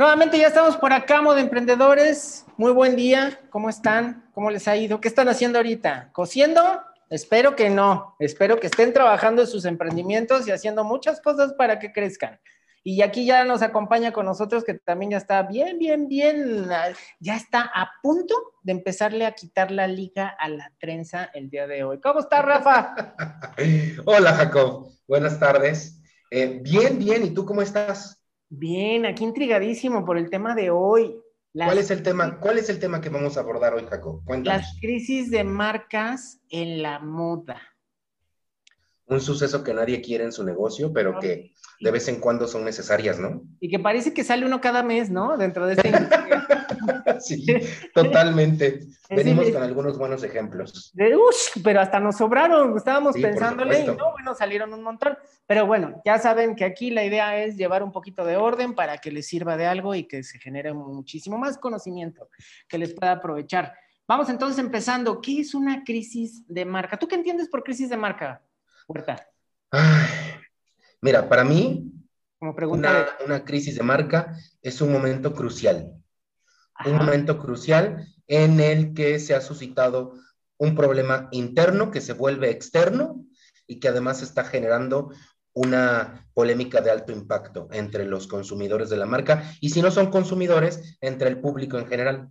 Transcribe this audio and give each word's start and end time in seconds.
Nuevamente 0.00 0.38
ya 0.38 0.46
estamos 0.46 0.78
por 0.78 0.94
acá, 0.94 1.20
de 1.34 1.42
emprendedores. 1.42 2.46
Muy 2.56 2.72
buen 2.72 2.96
día. 2.96 3.38
¿Cómo 3.50 3.68
están? 3.68 4.24
¿Cómo 4.32 4.50
les 4.50 4.66
ha 4.66 4.74
ido? 4.74 4.98
¿Qué 4.98 5.08
están 5.08 5.28
haciendo 5.28 5.58
ahorita? 5.58 6.08
¿Cociendo? 6.14 6.62
Espero 7.10 7.54
que 7.54 7.68
no. 7.68 8.16
Espero 8.18 8.58
que 8.58 8.68
estén 8.68 8.94
trabajando 8.94 9.42
en 9.42 9.48
sus 9.48 9.66
emprendimientos 9.66 10.48
y 10.48 10.52
haciendo 10.52 10.84
muchas 10.84 11.20
cosas 11.20 11.52
para 11.52 11.78
que 11.78 11.92
crezcan. 11.92 12.40
Y 12.82 13.02
aquí 13.02 13.26
ya 13.26 13.44
nos 13.44 13.60
acompaña 13.60 14.10
con 14.10 14.24
nosotros, 14.24 14.64
que 14.64 14.72
también 14.72 15.10
ya 15.10 15.18
está 15.18 15.42
bien, 15.42 15.78
bien, 15.78 16.08
bien, 16.08 16.66
ya 17.18 17.36
está 17.36 17.70
a 17.74 17.90
punto 18.02 18.34
de 18.62 18.72
empezarle 18.72 19.26
a 19.26 19.32
quitar 19.32 19.70
la 19.70 19.86
liga 19.86 20.28
a 20.28 20.48
la 20.48 20.72
trenza 20.80 21.28
el 21.34 21.50
día 21.50 21.66
de 21.66 21.84
hoy. 21.84 22.00
¿Cómo 22.00 22.20
está, 22.20 22.40
Rafa? 22.40 22.94
Hola, 24.06 24.32
Jacob. 24.32 24.94
Buenas 25.06 25.38
tardes. 25.38 26.00
Eh, 26.30 26.58
bien, 26.62 26.98
bien. 26.98 27.22
¿Y 27.22 27.34
tú 27.34 27.44
cómo 27.44 27.60
estás? 27.60 28.19
Bien, 28.52 29.06
aquí 29.06 29.22
intrigadísimo 29.22 30.04
por 30.04 30.18
el 30.18 30.28
tema 30.28 30.56
de 30.56 30.70
hoy. 30.70 31.16
¿Cuál 31.52 31.78
es 31.78 31.90
el 31.92 32.02
tema? 32.02 32.40
¿Cuál 32.40 32.58
es 32.58 32.68
el 32.68 32.80
tema 32.80 33.00
que 33.00 33.08
vamos 33.08 33.36
a 33.36 33.40
abordar 33.40 33.74
hoy, 33.74 33.86
Jacob? 33.88 34.24
Cuéntanos. 34.24 34.62
Las 34.62 34.76
crisis 34.80 35.30
de 35.30 35.44
marcas 35.44 36.40
en 36.48 36.82
la 36.82 36.98
moda. 36.98 37.60
Un 39.06 39.20
suceso 39.20 39.62
que 39.62 39.72
nadie 39.72 40.00
quiere 40.00 40.24
en 40.24 40.32
su 40.32 40.44
negocio, 40.44 40.92
pero 40.92 41.18
que 41.20 41.52
de 41.80 41.90
vez 41.92 42.08
en 42.08 42.20
cuando 42.20 42.48
son 42.48 42.64
necesarias, 42.64 43.20
¿no? 43.20 43.42
Y 43.60 43.68
que 43.68 43.78
parece 43.78 44.12
que 44.12 44.24
sale 44.24 44.44
uno 44.44 44.60
cada 44.60 44.82
mes, 44.82 45.10
¿no? 45.10 45.36
Dentro 45.36 45.66
de 45.66 45.74
este... 45.74 45.92
sí, 47.26 47.46
totalmente. 47.94 48.80
Venimos 49.10 49.50
con 49.50 49.62
algunos 49.62 49.98
buenos 49.98 50.22
ejemplos. 50.22 50.92
De, 50.94 51.16
pero 51.64 51.80
hasta 51.80 51.98
nos 51.98 52.16
sobraron, 52.16 52.76
estábamos 52.76 53.16
pensándole 53.16 53.80
y 53.80 53.86
no, 53.86 54.12
bueno, 54.12 54.34
salieron 54.34 54.72
un 54.72 54.82
montón. 54.82 55.16
Pero 55.46 55.66
bueno, 55.66 56.00
ya 56.04 56.18
saben 56.18 56.54
que 56.54 56.64
aquí 56.64 56.90
la 56.90 57.04
idea 57.04 57.42
es 57.42 57.56
llevar 57.56 57.82
un 57.82 57.90
poquito 57.90 58.24
de 58.24 58.36
orden 58.36 58.74
para 58.74 58.98
que 58.98 59.10
les 59.10 59.26
sirva 59.26 59.56
de 59.56 59.66
algo 59.66 59.94
y 59.94 60.04
que 60.04 60.22
se 60.22 60.38
genere 60.38 60.72
muchísimo 60.72 61.38
más 61.38 61.58
conocimiento 61.58 62.28
que 62.68 62.78
les 62.78 62.94
pueda 62.94 63.12
aprovechar. 63.12 63.74
Vamos 64.06 64.28
entonces 64.28 64.58
empezando. 64.58 65.20
¿Qué 65.20 65.40
es 65.40 65.54
una 65.54 65.84
crisis 65.84 66.44
de 66.48 66.64
marca? 66.64 66.96
¿Tú 66.98 67.06
qué 67.06 67.14
entiendes 67.14 67.48
por 67.48 67.62
crisis 67.62 67.88
de 67.88 67.96
marca, 67.96 68.42
Huerta? 68.88 69.24
Mira, 71.00 71.28
para 71.28 71.44
mí, 71.44 71.92
Como 72.38 72.54
pregunta 72.54 73.16
una, 73.24 73.44
crisis 73.44 73.76
de 73.76 73.82
marca 73.82 74.36
es 74.62 74.80
un 74.80 74.92
momento 74.92 75.32
crucial. 75.34 75.99
Un 76.84 76.96
momento 76.96 77.38
crucial 77.38 78.06
en 78.26 78.60
el 78.60 78.94
que 78.94 79.18
se 79.18 79.34
ha 79.34 79.40
suscitado 79.40 80.14
un 80.56 80.74
problema 80.74 81.28
interno 81.32 81.90
que 81.90 82.00
se 82.00 82.12
vuelve 82.12 82.50
externo 82.50 83.24
y 83.66 83.80
que 83.80 83.88
además 83.88 84.22
está 84.22 84.44
generando 84.44 85.10
una 85.52 86.28
polémica 86.34 86.80
de 86.80 86.90
alto 86.90 87.12
impacto 87.12 87.68
entre 87.72 88.04
los 88.04 88.26
consumidores 88.26 88.88
de 88.90 88.96
la 88.96 89.06
marca 89.06 89.52
y 89.60 89.70
si 89.70 89.82
no 89.82 89.90
son 89.90 90.10
consumidores, 90.10 90.96
entre 91.00 91.28
el 91.28 91.40
público 91.40 91.78
en 91.78 91.86
general. 91.86 92.28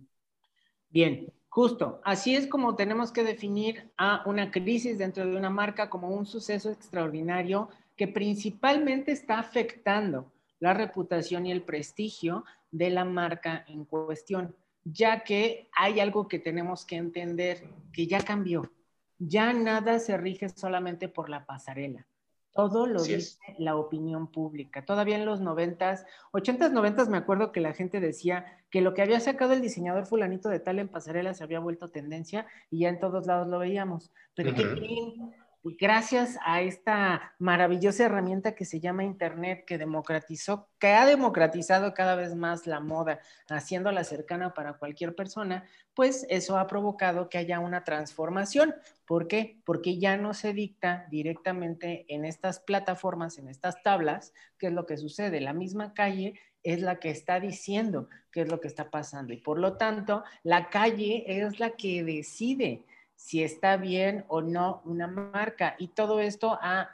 Bien, 0.88 1.32
justo. 1.48 2.00
Así 2.04 2.34
es 2.34 2.46
como 2.46 2.76
tenemos 2.76 3.12
que 3.12 3.24
definir 3.24 3.90
a 3.96 4.22
una 4.26 4.50
crisis 4.50 4.98
dentro 4.98 5.26
de 5.26 5.36
una 5.36 5.50
marca 5.50 5.90
como 5.90 6.08
un 6.08 6.26
suceso 6.26 6.70
extraordinario 6.70 7.68
que 7.96 8.08
principalmente 8.08 9.12
está 9.12 9.38
afectando 9.38 10.32
la 10.58 10.74
reputación 10.74 11.46
y 11.46 11.52
el 11.52 11.62
prestigio 11.62 12.44
de 12.70 12.90
la 12.90 13.04
marca 13.04 13.64
en 13.68 13.84
cuestión, 13.84 14.54
ya 14.84 15.24
que 15.24 15.68
hay 15.76 16.00
algo 16.00 16.28
que 16.28 16.38
tenemos 16.38 16.84
que 16.84 16.96
entender 16.96 17.64
que 17.92 18.06
ya 18.06 18.20
cambió. 18.22 18.70
Ya 19.18 19.52
nada 19.52 19.98
se 19.98 20.16
rige 20.16 20.48
solamente 20.48 21.08
por 21.08 21.28
la 21.28 21.44
pasarela. 21.44 22.06
Todo 22.52 22.86
lo 22.86 23.02
dice 23.02 23.38
la 23.58 23.76
opinión 23.76 24.26
pública. 24.26 24.84
Todavía 24.84 25.16
en 25.16 25.24
los 25.24 25.40
noventas, 25.40 26.04
ochentas, 26.32 26.72
noventas, 26.72 27.08
me 27.08 27.16
acuerdo 27.16 27.52
que 27.52 27.60
la 27.60 27.74
gente 27.74 28.00
decía 28.00 28.44
que 28.70 28.80
lo 28.80 28.92
que 28.92 29.02
había 29.02 29.20
sacado 29.20 29.52
el 29.52 29.62
diseñador 29.62 30.06
fulanito 30.06 30.48
de 30.48 30.58
tal 30.58 30.80
en 30.80 30.88
pasarela 30.88 31.32
se 31.32 31.44
había 31.44 31.60
vuelto 31.60 31.90
tendencia 31.90 32.46
y 32.70 32.80
ya 32.80 32.88
en 32.88 32.98
todos 32.98 33.26
lados 33.26 33.46
lo 33.46 33.58
veíamos. 33.58 34.10
Pero 34.34 34.54
¿qué 34.54 34.62
creen? 34.62 35.32
Gracias 35.62 36.38
a 36.44 36.62
esta 36.62 37.34
maravillosa 37.38 38.04
herramienta 38.04 38.54
que 38.54 38.64
se 38.64 38.80
llama 38.80 39.04
Internet, 39.04 39.64
que 39.66 39.78
democratizó, 39.78 40.68
que 40.78 40.88
ha 40.88 41.06
democratizado 41.06 41.92
cada 41.94 42.14
vez 42.14 42.34
más 42.34 42.66
la 42.66 42.80
moda, 42.80 43.20
haciéndola 43.48 44.04
cercana 44.04 44.54
para 44.54 44.74
cualquier 44.74 45.14
persona, 45.14 45.64
pues 45.94 46.26
eso 46.30 46.58
ha 46.58 46.66
provocado 46.66 47.28
que 47.28 47.38
haya 47.38 47.60
una 47.60 47.84
transformación. 47.84 48.74
¿Por 49.06 49.28
qué? 49.28 49.60
Porque 49.64 49.98
ya 49.98 50.16
no 50.16 50.34
se 50.34 50.52
dicta 50.54 51.06
directamente 51.10 52.06
en 52.08 52.24
estas 52.24 52.60
plataformas, 52.60 53.38
en 53.38 53.48
estas 53.48 53.82
tablas, 53.82 54.32
qué 54.58 54.68
es 54.68 54.72
lo 54.72 54.86
que 54.86 54.96
sucede. 54.96 55.40
La 55.40 55.52
misma 55.52 55.92
calle 55.92 56.40
es 56.62 56.80
la 56.80 56.98
que 56.98 57.10
está 57.10 57.40
diciendo 57.40 58.08
qué 58.30 58.42
es 58.42 58.48
lo 58.48 58.60
que 58.60 58.68
está 58.68 58.90
pasando 58.90 59.32
y 59.32 59.38
por 59.38 59.58
lo 59.58 59.76
tanto 59.76 60.24
la 60.42 60.68
calle 60.68 61.24
es 61.26 61.58
la 61.58 61.70
que 61.70 62.04
decide 62.04 62.84
si 63.20 63.42
está 63.42 63.76
bien 63.76 64.24
o 64.28 64.40
no 64.40 64.80
una 64.86 65.06
marca. 65.06 65.76
Y 65.78 65.88
todo 65.88 66.20
esto, 66.20 66.58
ah, 66.62 66.88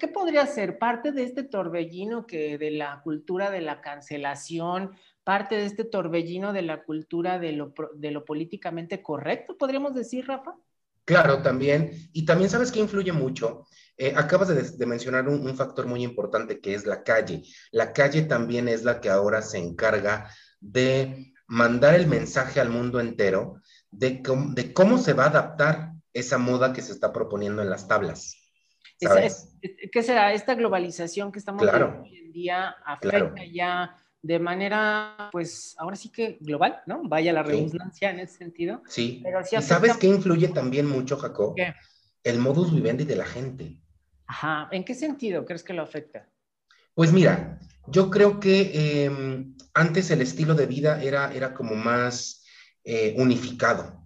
¿qué 0.00 0.08
podría 0.08 0.44
ser? 0.46 0.78
Parte 0.78 1.12
de 1.12 1.22
este 1.22 1.44
torbellino 1.44 2.26
que 2.26 2.58
de 2.58 2.72
la 2.72 3.00
cultura 3.04 3.50
de 3.52 3.60
la 3.60 3.80
cancelación, 3.80 4.96
parte 5.22 5.54
de 5.54 5.66
este 5.66 5.84
torbellino 5.84 6.52
de 6.52 6.62
la 6.62 6.82
cultura 6.82 7.38
de 7.38 7.52
lo, 7.52 7.72
de 7.94 8.10
lo 8.10 8.24
políticamente 8.24 9.00
correcto, 9.00 9.56
podríamos 9.56 9.94
decir, 9.94 10.26
Rafa. 10.26 10.56
Claro, 11.04 11.40
también. 11.40 11.92
Y 12.12 12.26
también 12.26 12.50
sabes 12.50 12.72
que 12.72 12.80
influye 12.80 13.12
mucho. 13.12 13.64
Eh, 13.96 14.12
acabas 14.16 14.48
de, 14.76 14.86
mencionar 14.86 15.28
un, 15.28 15.56
factor 15.56 15.86
muy 15.86 16.02
importante 16.02 16.60
que 16.60 16.74
es 16.74 16.84
la 16.84 17.04
calle. 17.04 17.44
La 17.70 17.92
calle 17.92 18.22
también 18.22 18.68
es 18.68 18.82
la 18.82 19.00
que 19.00 19.08
ahora 19.08 19.40
se 19.40 19.58
encarga 19.58 20.28
de 20.60 21.32
mandar 21.46 21.94
el 21.94 22.08
mensaje 22.08 22.60
al 22.60 22.70
mundo 22.70 22.98
entero 22.98 23.62
de, 23.90 24.22
cómo 24.72 24.98
se 24.98 25.12
va 25.12 25.24
a 25.24 25.28
adaptar 25.28 25.92
esa 26.12 26.38
moda 26.38 26.72
que 26.72 26.82
se 26.82 26.92
está 26.92 27.12
proponiendo 27.12 27.62
en 27.62 27.70
las 27.70 27.88
tablas. 27.88 28.36
¿Qué 28.98 30.02
será? 30.02 30.32
Esta 30.32 30.54
globalización 30.54 31.30
que 31.30 31.38
estamos 31.38 31.62
viendo 31.62 32.02
hoy 32.02 32.16
en 32.16 32.32
día 32.32 32.76
afecta 32.84 33.44
ya 33.52 33.96
de 34.20 34.38
manera, 34.40 35.28
pues, 35.30 35.76
ahora 35.78 35.96
sí 35.96 36.10
que 36.10 36.38
global, 36.40 36.80
¿no? 36.86 37.02
Vaya 37.04 37.32
la 37.32 37.42
redundancia 37.42 38.10
en 38.10 38.20
ese 38.20 38.38
sentido. 38.38 38.82
Sí. 38.88 39.20
Pero 39.22 39.40
¿Y 39.40 39.62
sabes 39.62 39.96
qué 39.96 40.08
influye 40.08 40.48
también 40.48 40.86
mucho, 40.86 41.16
Jacob? 41.16 41.54
El 42.24 42.38
modus 42.40 42.74
vivendi 42.74 43.04
de 43.04 43.16
la 43.16 43.24
gente. 43.24 43.80
Ajá. 44.26 44.68
¿En 44.72 44.84
qué 44.84 44.94
sentido 44.94 45.44
crees 45.44 45.62
que 45.62 45.72
lo 45.72 45.82
afecta? 45.82 46.28
Pues 46.94 47.12
mira, 47.12 47.60
yo 47.86 48.10
creo 48.10 48.40
que 48.40 49.04
em, 49.04 49.54
antes 49.72 50.10
el 50.10 50.20
estilo 50.20 50.54
de 50.54 50.66
vida 50.66 51.00
era, 51.02 51.32
era 51.32 51.54
como 51.54 51.76
más 51.76 52.44
eh, 52.90 53.14
unificado. 53.18 54.02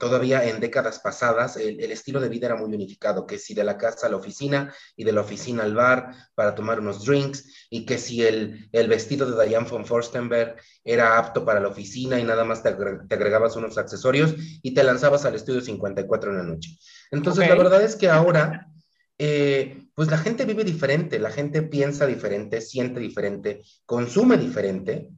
Todavía 0.00 0.44
en 0.48 0.58
décadas 0.58 0.98
pasadas 0.98 1.56
el, 1.56 1.78
estilo 1.92 2.18
de 2.18 2.28
vida 2.28 2.46
era 2.46 2.56
muy 2.56 2.74
unificado, 2.74 3.24
que 3.24 3.38
si 3.38 3.54
de 3.54 3.62
la 3.62 3.78
casa 3.78 4.08
a 4.08 4.10
la 4.10 4.16
oficina 4.16 4.74
y 4.96 5.04
de 5.04 5.12
la 5.12 5.20
oficina 5.20 5.62
al 5.62 5.76
bar 5.76 6.12
para 6.34 6.56
tomar 6.56 6.80
unos 6.80 7.04
drinks, 7.04 7.68
y 7.70 7.86
que 7.86 7.98
si 7.98 8.24
el, 8.24 8.68
vestido 8.72 9.30
de 9.30 9.46
Diane 9.46 9.68
von 9.68 9.86
Forstenberg 9.86 10.56
era 10.82 11.18
apto 11.18 11.44
para 11.44 11.60
la 11.60 11.68
oficina 11.68 12.18
y 12.18 12.24
nada 12.24 12.44
más 12.44 12.64
te, 12.64 12.70
agregabas 12.70 13.54
unos 13.54 13.78
accesorios 13.78 14.34
y 14.60 14.74
te 14.74 14.82
lanzabas 14.82 15.24
al 15.24 15.36
estudio 15.36 15.60
54 15.60 16.32
en 16.32 16.36
la 16.36 16.42
noche. 16.42 16.76
Entonces, 17.12 17.48
la 17.48 17.54
verdad 17.54 17.80
es 17.84 17.94
que 17.94 18.08
ahora, 18.08 18.66
eh, 19.18 19.84
pues 19.94 20.10
la 20.10 20.18
gente 20.18 20.44
vive 20.46 20.64
diferente, 20.64 21.20
la 21.20 21.30
gente 21.30 21.62
piensa 21.62 22.06
diferente, 22.06 22.60
siente 22.60 22.98
diferente, 22.98 23.62
consume 23.86 24.36
diferente 24.36 25.10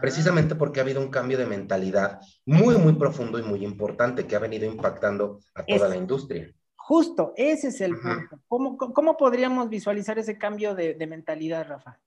precisamente 0.00 0.54
porque 0.54 0.80
ha 0.80 0.82
habido 0.82 1.00
un 1.00 1.10
cambio 1.10 1.38
de 1.38 1.46
mentalidad 1.46 2.20
muy, 2.46 2.76
muy 2.76 2.94
profundo 2.94 3.38
y 3.38 3.42
muy 3.42 3.64
importante 3.64 4.26
que 4.26 4.36
ha 4.36 4.40
venido 4.40 4.66
impactando 4.66 5.40
a 5.54 5.64
toda 5.64 5.88
la 5.88 5.96
industria. 5.96 6.52
Justo, 6.74 7.34
ese 7.36 7.68
es 7.68 7.80
el 7.80 7.96
punto. 7.98 8.40
¿Cómo, 8.48 9.16
podríamos 9.16 9.68
visualizar 9.68 10.18
ese 10.18 10.38
cambio 10.38 10.74
de, 10.74 11.06
mentalidad, 11.06 11.68
Rafa? 11.68 12.00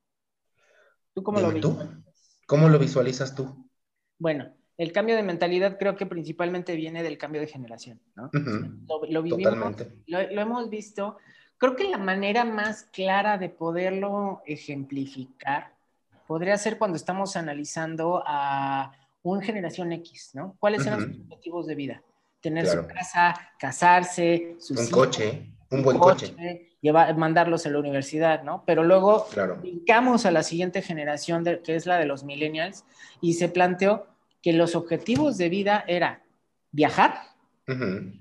¿Tú 1.13 1.23
cómo 1.23 1.39
lo 1.39 1.51
visualizas? 1.51 1.89
¿Cómo 2.47 2.67
lo 2.67 2.79
visualizas 2.79 3.35
tú? 3.35 3.69
Bueno, 4.17 4.53
el 4.77 4.91
cambio 4.91 5.15
de 5.15 5.23
mentalidad 5.23 5.77
creo 5.77 5.95
que 5.95 6.05
principalmente 6.05 6.75
viene 6.75 7.03
del 7.03 7.17
cambio 7.17 7.41
de 7.41 7.47
generación, 7.47 8.01
¿no? 8.15 8.31
lo, 9.07 9.21
vivimos, 9.21 9.75
lo, 10.07 10.31
lo, 10.31 10.41
hemos 10.41 10.69
visto. 10.69 11.17
Creo 11.57 11.75
que 11.75 11.83
la 11.83 11.99
manera 11.99 12.43
más 12.43 12.85
clara 12.85 13.37
de 13.37 13.49
poderlo 13.49 14.41
ejemplificar 14.47 15.75
podría 16.31 16.57
ser 16.57 16.77
cuando 16.77 16.95
estamos 16.95 17.35
analizando 17.35 18.23
a 18.25 18.93
un 19.21 19.41
generación 19.41 19.91
X, 19.91 20.31
¿no? 20.33 20.55
¿Cuáles 20.61 20.85
son 20.85 21.01
sus 21.01 21.19
objetivos 21.25 21.67
de 21.67 21.75
vida? 21.75 22.03
Tener 22.39 22.65
su 22.67 22.87
casa, 22.87 23.35
casarse, 23.59 24.55
su 24.57 24.79
un 24.79 24.87
coche, 24.87 25.51
un 25.71 25.83
buen 25.83 25.99
coche, 25.99 26.33
Llevar, 26.79 27.17
mandarlos 27.17 27.65
a 27.65 27.69
la 27.69 27.79
universidad, 27.79 28.43
¿no? 28.43 28.63
Pero 28.65 28.85
luego 28.85 29.27
claro. 29.27 29.61
a 29.61 30.31
la 30.31 30.43
siguiente 30.43 30.81
generación, 30.81 31.43
que 31.65 31.75
es 31.75 31.85
la 31.85 31.97
de 31.97 32.05
los 32.05 32.23
millennials, 32.23 32.85
y 33.19 33.33
se 33.33 33.49
planteó 33.49 34.07
que 34.41 34.53
los 34.53 34.73
objetivos 34.73 35.37
de 35.37 35.49
vida 35.49 35.83
era 35.85 36.23
viajar, 36.71 37.23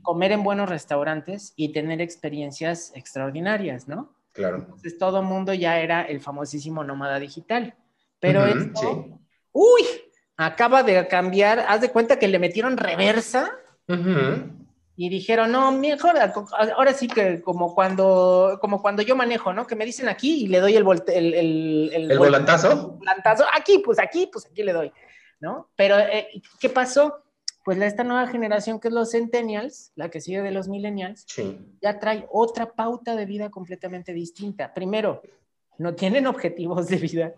comer 0.03 0.33
en 0.33 0.43
buenos 0.43 0.69
restaurantes 0.69 1.53
y 1.55 1.73
tener 1.73 2.01
experiencias 2.01 2.91
extraordinarias, 2.97 3.87
¿no? 3.87 4.13
Claro. 4.33 4.57
Entonces 4.57 4.99
todo 4.99 5.23
mundo 5.23 5.55
ya 5.55 5.79
era 5.79 6.03
el 6.03 6.21
famosísimo 6.21 6.83
nómada 6.83 7.21
digital. 7.21 7.77
Pero 8.21 8.47
esto, 8.47 9.19
uy, 9.53 9.83
acaba 10.37 10.83
de 10.83 11.09
cambiar, 11.09 11.61
haz 11.61 11.81
de 11.81 11.91
cuenta 11.91 12.19
que 12.19 12.29
le 12.29 12.39
metieron 12.39 12.77
reversa 12.77 13.51
y 14.97 15.09
dijeron, 15.09 15.51
no, 15.51 15.73
mejor, 15.73 16.15
ahora 16.77 16.93
sí 16.93 17.09
que 17.09 17.41
como 17.41 17.75
cuando, 17.75 18.59
como 18.61 18.83
cuando 18.83 19.01
yo 19.03 19.17
manejo, 19.17 19.53
¿no? 19.55 19.67
Que 19.67 19.75
me 19.75 19.87
dicen 19.87 20.09
aquí 20.09 20.45
y 20.45 20.49
le 20.49 20.61
doy 20.61 20.77
el, 20.77 20.87
el, 21.09 21.35
el, 21.35 22.11
el, 22.11 22.19
volantazo. 22.19 22.97
volantazo, 22.99 23.45
aquí, 23.57 23.79
pues 23.79 23.99
aquí, 23.99 24.29
pues 24.31 24.47
aquí 24.47 24.63
le 24.63 24.75
doy, 24.75 24.93
¿no? 25.41 25.71
Pero, 25.75 25.99
eh, 25.99 26.29
¿qué 26.61 26.69
pasó? 26.69 27.25
Pues 27.65 27.81
esta 27.81 28.05
nueva 28.05 28.27
generación 28.27 28.79
que 28.79 28.89
es 28.89 28.95
los 28.95 29.13
centennials, 29.13 29.93
la 29.95 30.11
que 30.11 30.21
sigue 30.21 30.43
de 30.43 30.51
los 30.51 30.69
millennials, 30.69 31.27
ya 31.81 31.99
trae 31.99 32.27
otra 32.31 32.73
pauta 32.73 33.17
de 33.17 33.25
vida 33.25 33.51
completamente 33.51 34.13
distinta. 34.13 34.75
Primero, 34.75 35.23
no 35.79 35.95
tienen 35.95 36.27
objetivos 36.27 36.89
de 36.89 36.97
vida 36.97 37.35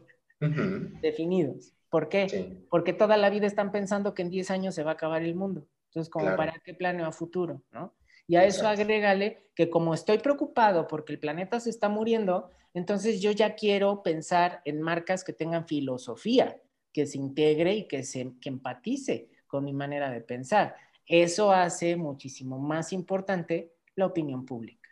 definidos. 1.00 1.74
¿Por 1.88 2.08
qué? 2.08 2.64
Porque 2.70 2.92
toda 2.92 3.16
la 3.16 3.30
vida 3.30 3.46
están 3.46 3.70
pensando 3.70 4.14
que 4.14 4.22
en 4.22 4.30
10 4.30 4.50
años 4.50 4.74
se 4.74 4.82
va 4.82 4.92
a 4.92 4.94
acabar 4.94 5.22
el 5.22 5.34
mundo. 5.34 5.66
Entonces, 5.88 6.10
como 6.10 6.34
para 6.36 6.54
qué 6.64 6.72
planeo 6.72 7.06
a 7.06 7.12
futuro, 7.12 7.62
¿no? 7.70 7.94
Y 8.26 8.36
a 8.36 8.44
eso 8.44 8.66
agrégale 8.66 9.50
que 9.54 9.68
como 9.68 9.92
estoy 9.92 10.18
preocupado 10.18 10.88
porque 10.88 11.12
el 11.12 11.18
planeta 11.18 11.60
se 11.60 11.70
está 11.70 11.88
muriendo, 11.88 12.50
entonces 12.72 13.20
yo 13.20 13.30
ya 13.32 13.54
quiero 13.54 14.02
pensar 14.02 14.62
en 14.64 14.80
marcas 14.80 15.24
que 15.24 15.32
tengan 15.32 15.66
filosofía, 15.66 16.60
que 16.92 17.06
se 17.06 17.18
integre 17.18 17.74
y 17.74 17.88
que 17.88 18.04
se 18.04 18.32
que 18.40 18.48
empatice 18.48 19.28
con 19.46 19.64
mi 19.64 19.72
manera 19.74 20.10
de 20.10 20.22
pensar. 20.22 20.76
Eso 21.04 21.52
hace 21.52 21.96
muchísimo 21.96 22.58
más 22.58 22.92
importante 22.92 23.74
la 23.96 24.06
opinión 24.06 24.46
pública. 24.46 24.88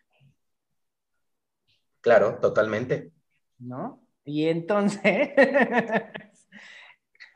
Claro, 2.01 2.39
totalmente. 2.41 3.13
¿No? 3.59 4.00
Y 4.25 4.47
entonces, 4.47 5.31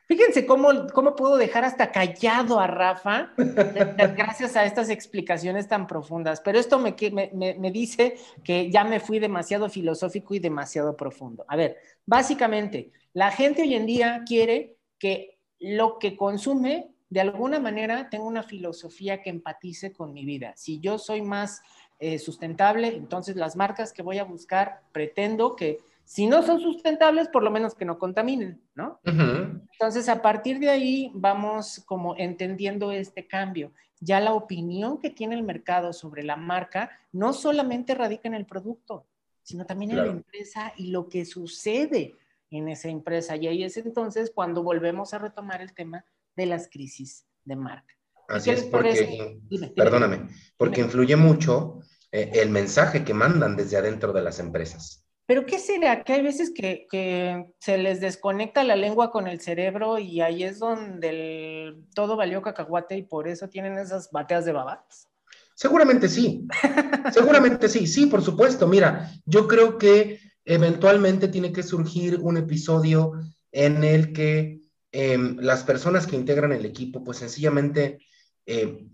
Fíjense 0.06 0.44
cómo, 0.44 0.86
cómo 0.92 1.16
puedo 1.16 1.36
dejar 1.36 1.64
hasta 1.64 1.90
callado 1.90 2.60
a 2.60 2.66
Rafa 2.66 3.32
gracias 3.36 4.54
a 4.54 4.66
estas 4.66 4.90
explicaciones 4.90 5.66
tan 5.66 5.86
profundas. 5.86 6.42
Pero 6.42 6.58
esto 6.58 6.78
me, 6.78 6.94
me, 7.32 7.54
me, 7.58 7.70
dice 7.70 8.16
que 8.42 8.70
ya 8.70 8.84
me 8.84 9.00
fui 9.00 9.18
demasiado 9.18 9.70
filosófico 9.70 10.34
y 10.34 10.40
demasiado 10.40 10.94
profundo. 10.94 11.46
A 11.48 11.56
ver, 11.56 11.78
básicamente, 12.04 12.92
la 13.14 13.30
gente 13.30 13.62
hoy 13.62 13.74
en 13.74 13.86
día 13.86 14.22
quiere 14.26 14.76
que 14.98 15.38
lo 15.58 15.98
que 15.98 16.16
consume 16.16 16.90
de 17.08 17.20
alguna 17.22 17.58
manera 17.58 18.10
tenga 18.10 18.24
una 18.24 18.42
filosofía 18.42 19.22
que 19.22 19.30
empatice 19.30 19.92
con 19.92 20.12
mi 20.12 20.26
vida. 20.26 20.52
Si 20.56 20.80
yo 20.80 20.98
soy 20.98 21.22
más 21.22 21.62
eh, 21.98 22.18
sustentable, 22.18 22.88
entonces 22.88 23.36
las 23.36 23.56
marcas 23.56 23.92
que 23.92 24.02
voy 24.02 24.18
a 24.18 24.24
buscar 24.24 24.82
pretendo 24.92 25.56
que 25.56 25.78
si 26.04 26.26
no 26.26 26.42
son 26.42 26.60
sustentables, 26.60 27.28
por 27.28 27.42
lo 27.42 27.50
menos 27.50 27.74
que 27.74 27.84
no 27.84 27.98
contaminen, 27.98 28.60
¿no? 28.74 29.00
Entonces, 29.04 30.08
a 30.08 30.20
partir 30.20 30.58
de 30.58 30.68
ahí 30.68 31.10
vamos 31.14 31.82
como 31.86 32.14
entendiendo 32.16 32.92
este 32.92 33.26
cambio. 33.26 33.72
Ya 34.00 34.20
la 34.20 34.34
opinión 34.34 34.98
que 34.98 35.10
tiene 35.10 35.34
el 35.34 35.42
mercado 35.42 35.92
sobre 35.92 36.22
la 36.22 36.36
marca 36.36 36.90
no 37.12 37.32
solamente 37.32 37.94
radica 37.94 38.28
en 38.28 38.34
el 38.34 38.44
producto, 38.44 39.06
sino 39.42 39.64
también 39.64 39.92
en 39.92 39.96
la 39.98 40.06
empresa 40.06 40.72
y 40.76 40.88
lo 40.88 41.08
que 41.08 41.24
sucede 41.24 42.14
en 42.50 42.68
esa 42.68 42.88
empresa. 42.88 43.36
Y 43.36 43.46
ahí 43.46 43.64
es 43.64 43.76
entonces 43.78 44.30
cuando 44.34 44.62
volvemos 44.62 45.14
a 45.14 45.18
retomar 45.18 45.62
el 45.62 45.72
tema 45.72 46.04
de 46.36 46.46
las 46.46 46.68
crisis 46.68 47.26
de 47.44 47.56
marca. 47.56 47.94
Así 48.28 48.50
es, 48.50 48.64
porque, 48.64 49.38
perdóname, 49.76 50.28
porque 50.56 50.80
influye 50.80 51.16
mucho 51.16 51.80
eh, 52.10 52.30
el 52.34 52.50
mensaje 52.50 53.04
que 53.04 53.12
mandan 53.12 53.56
desde 53.56 53.76
adentro 53.76 54.12
de 54.12 54.22
las 54.22 54.38
empresas. 54.38 55.03
Pero 55.26 55.46
¿qué 55.46 55.58
será? 55.58 56.04
Que 56.04 56.12
hay 56.12 56.22
veces 56.22 56.52
que, 56.54 56.86
se 57.58 57.78
les 57.78 58.00
desconecta 58.00 58.62
la 58.62 58.76
lengua 58.76 59.10
con 59.10 59.26
el 59.26 59.40
cerebro 59.40 59.98
y 59.98 60.20
ahí 60.20 60.42
es 60.42 60.58
donde 60.58 61.74
todo 61.94 62.16
valió 62.16 62.42
cacahuate 62.42 62.96
y 62.98 63.02
por 63.02 63.26
eso 63.26 63.48
tienen 63.48 63.78
esas 63.78 64.10
bateas 64.10 64.44
de 64.44 64.52
babas. 64.52 65.08
Seguramente 65.54 66.08
sí, 66.08 66.46
seguramente 67.12 67.68
sí, 67.68 67.86
sí, 67.86 68.06
por 68.06 68.22
supuesto. 68.22 68.66
Mira, 68.66 69.10
yo 69.24 69.46
creo 69.46 69.78
que 69.78 70.20
eventualmente 70.44 71.28
tiene 71.28 71.52
que 71.52 71.62
surgir 71.62 72.18
un 72.20 72.36
episodio 72.36 73.12
en 73.52 73.84
el 73.84 74.12
que 74.12 74.60
em, 74.92 75.38
las 75.38 75.62
personas 75.62 76.06
que 76.06 76.16
integran 76.16 76.52
el 76.52 76.66
equipo, 76.66 77.02
pues 77.02 77.18
sencillamente 77.18 77.98
eh, 78.46 78.86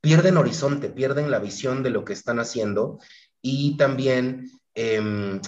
pierden 0.00 0.36
horizonte, 0.36 0.88
pierden 0.88 1.30
la 1.30 1.40
visión 1.40 1.82
de 1.82 1.90
lo 1.90 2.04
que 2.04 2.12
están 2.12 2.38
haciendo 2.38 2.98
y 3.42 3.76
también 3.76 4.50
Em, 4.74 5.40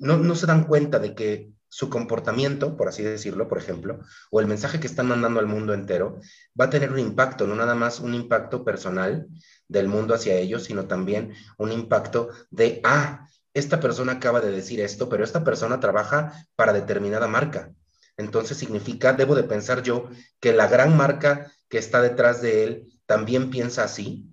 no, 0.00 0.16
no 0.18 0.34
se 0.34 0.46
dan 0.46 0.64
cuenta 0.64 0.98
de 0.98 1.14
que 1.14 1.54
su 1.68 1.90
comportamiento, 1.90 2.76
por 2.76 2.86
así 2.86 3.02
decirlo, 3.02 3.48
por 3.48 3.58
ejemplo, 3.58 3.98
o 4.30 4.40
el 4.40 4.46
mensaje 4.46 4.78
que 4.78 4.86
están 4.86 5.08
mandando 5.08 5.40
al 5.40 5.46
mundo 5.46 5.74
entero, 5.74 6.20
va 6.58 6.66
a 6.66 6.70
tener 6.70 6.92
un 6.92 7.00
impacto, 7.00 7.48
no 7.48 7.56
nada 7.56 7.74
más 7.74 7.98
un 7.98 8.14
impacto 8.14 8.64
personal 8.64 9.26
del 9.66 9.88
mundo 9.88 10.14
hacia 10.14 10.36
ellos, 10.36 10.62
sino 10.64 10.86
también 10.86 11.34
un 11.58 11.72
impacto 11.72 12.28
de, 12.50 12.80
ah, 12.84 13.26
esta 13.54 13.80
persona 13.80 14.12
acaba 14.12 14.40
de 14.40 14.52
decir 14.52 14.80
esto, 14.80 15.08
pero 15.08 15.24
esta 15.24 15.42
persona 15.42 15.80
trabaja 15.80 16.46
para 16.54 16.72
determinada 16.72 17.26
marca. 17.26 17.72
Entonces 18.16 18.56
significa, 18.56 19.12
debo 19.12 19.34
de 19.34 19.42
pensar 19.42 19.82
yo, 19.82 20.08
que 20.38 20.52
la 20.52 20.68
gran 20.68 20.96
marca 20.96 21.50
que 21.68 21.78
está 21.78 22.00
detrás 22.00 22.40
de 22.40 22.64
él 22.64 23.00
también 23.06 23.50
piensa 23.50 23.82
así, 23.82 24.28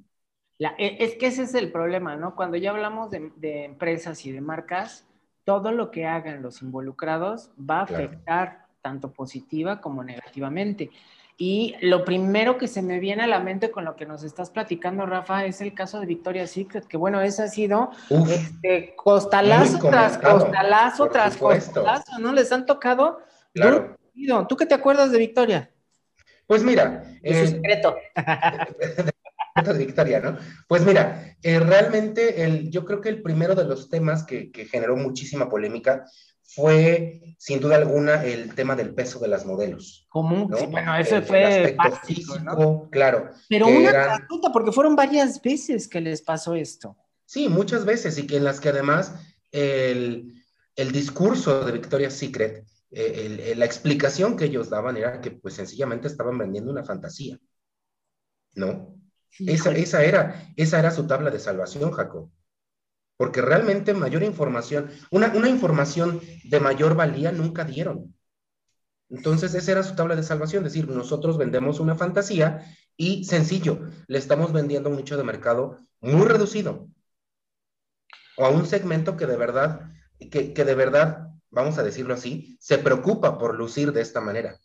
e, 0.77 1.03
es 1.03 1.15
que 1.15 1.27
ese 1.27 1.43
es 1.43 1.55
el 1.55 1.71
problema, 1.71 2.15
¿no? 2.15 2.35
Cuando 2.35 2.57
ya 2.57 2.71
hablamos 2.71 3.09
de, 3.11 3.65
empresas 3.65 4.25
y 4.25 4.31
de 4.31 4.41
marcas, 4.41 5.07
todo 5.43 5.71
lo 5.71 5.91
que 5.91 6.05
hagan 6.05 6.41
los 6.41 6.61
involucrados 6.61 7.51
va 7.57 7.79
a 7.79 7.83
afectar 7.83 8.67
tanto 8.81 9.11
positiva 9.11 9.81
como 9.81 10.03
negativamente. 10.03 10.91
Y 11.37 11.75
lo 11.81 12.05
primero 12.05 12.59
que 12.59 12.67
se 12.67 12.83
me 12.83 12.99
viene 12.99 13.23
a 13.23 13.27
la 13.27 13.39
mente 13.39 13.71
con 13.71 13.83
lo 13.83 13.95
que 13.95 14.05
nos 14.05 14.23
estás 14.23 14.51
platicando, 14.51 15.07
Rafa, 15.07 15.45
es 15.45 15.61
el 15.61 15.73
caso 15.73 15.99
de 15.99 16.05
Victoria's 16.05 16.51
Secret, 16.51 16.85
que 16.85 16.97
bueno, 16.97 17.19
ese 17.21 17.41
ha 17.41 17.47
sido 17.47 17.89
este, 18.29 18.93
costalazo 18.95 19.79
tras 19.79 20.19
costalazo 20.19 21.09
tras 21.09 21.37
costalazo, 21.37 22.19
¿no? 22.19 22.31
Les 22.33 22.51
han 22.51 22.67
tocado. 22.67 23.21
Claro. 23.53 23.97
¿Tú 24.47 24.55
qué 24.55 24.67
te 24.67 24.75
acuerdas 24.75 25.11
de 25.11 25.17
Victoria? 25.17 25.71
Pues 26.45 26.63
mira. 26.63 27.03
Es 27.23 27.49
su 27.49 27.55
secreto. 27.55 27.95
de 29.55 29.85
Victoria, 29.85 30.19
¿no? 30.19 30.37
Pues 30.67 30.85
mira, 30.85 31.35
eh, 31.43 31.59
realmente 31.59 32.43
el, 32.43 32.69
yo 32.69 32.85
creo 32.85 33.01
que 33.01 33.09
el 33.09 33.21
primero 33.21 33.55
de 33.55 33.65
los 33.65 33.89
temas 33.89 34.23
que, 34.23 34.51
generó 34.69 34.95
muchísima 34.95 35.49
polémica 35.49 36.05
fue, 36.43 37.35
sin 37.37 37.59
duda 37.59 37.77
alguna, 37.77 38.23
el 38.23 38.53
tema 38.55 38.75
del 38.75 38.93
peso 38.93 39.19
de 39.19 39.27
las 39.27 39.45
modelos. 39.45 40.07
¿Cómo? 40.09 40.47
bueno, 40.47 40.95
ese 40.97 41.21
fue 41.21 41.75
básico, 41.77 42.39
¿no? 42.39 42.89
Claro. 42.89 43.29
Pero 43.47 43.67
una 43.67 44.17
pregunta, 44.17 44.51
porque 44.51 44.71
fueron 44.71 44.95
varias 44.95 45.41
veces 45.41 45.87
que 45.87 46.01
les 46.01 46.21
pasó 46.21 46.55
esto. 46.55 46.97
Sí, 47.25 47.47
muchas 47.47 47.85
veces, 47.85 48.17
y 48.17 48.27
que 48.27 48.37
en 48.37 48.43
las 48.43 48.59
que 48.59 48.69
además 48.69 49.13
el, 49.51 50.33
discurso 50.91 51.63
de 51.63 51.71
Victoria's 51.71 52.13
Secret, 52.13 52.65
eh, 52.91 53.53
la 53.55 53.65
explicación 53.65 54.35
que 54.35 54.45
ellos 54.45 54.69
daban 54.69 54.97
era 54.97 55.21
que 55.21 55.31
pues 55.31 55.53
sencillamente 55.53 56.07
estaban 56.07 56.37
vendiendo 56.37 56.71
una 56.71 56.83
fantasía, 56.83 57.39
¿no? 58.55 59.00
Esa, 59.39 60.03
era, 60.03 60.53
esa 60.55 60.79
era 60.79 60.91
su 60.91 61.07
tabla 61.07 61.29
de 61.31 61.39
salvación, 61.39 61.91
Jacob. 61.91 62.29
Porque 63.17 63.41
realmente 63.41 63.93
mayor 63.93 64.23
información, 64.23 64.89
una, 65.11 65.31
una 65.35 65.49
información 65.49 66.21
de 66.43 66.59
mayor 66.59 66.95
valía 66.95 67.31
nunca 67.31 67.63
dieron. 67.63 68.15
Entonces, 69.09 69.53
esa 69.53 69.71
era 69.73 69.83
su 69.83 69.95
tabla 69.95 70.15
de 70.15 70.23
salvación, 70.23 70.65
es 70.65 70.73
decir, 70.73 70.89
nosotros 70.89 71.37
vendemos 71.37 71.79
una 71.79 71.95
fantasía 71.95 72.65
y 72.95 73.25
sencillo, 73.25 73.89
le 74.07 74.17
estamos 74.17 74.53
vendiendo 74.53 74.89
un 74.89 74.95
nicho 74.95 75.17
de 75.17 75.23
mercado 75.23 75.79
muy 75.99 76.25
reducido 76.27 76.87
o 78.37 78.45
a 78.45 78.49
un 78.49 78.65
segmento 78.65 79.17
que 79.17 79.25
de 79.25 79.37
verdad, 79.37 79.91
que, 80.31 80.53
de 80.53 80.75
verdad, 80.75 81.29
vamos 81.49 81.77
a 81.77 81.83
decirlo 81.83 82.13
así, 82.13 82.57
se 82.59 82.77
preocupa 82.77 83.37
por 83.37 83.55
lucir 83.55 83.91
de 83.91 84.01
esta 84.01 84.21
manera, 84.21 84.59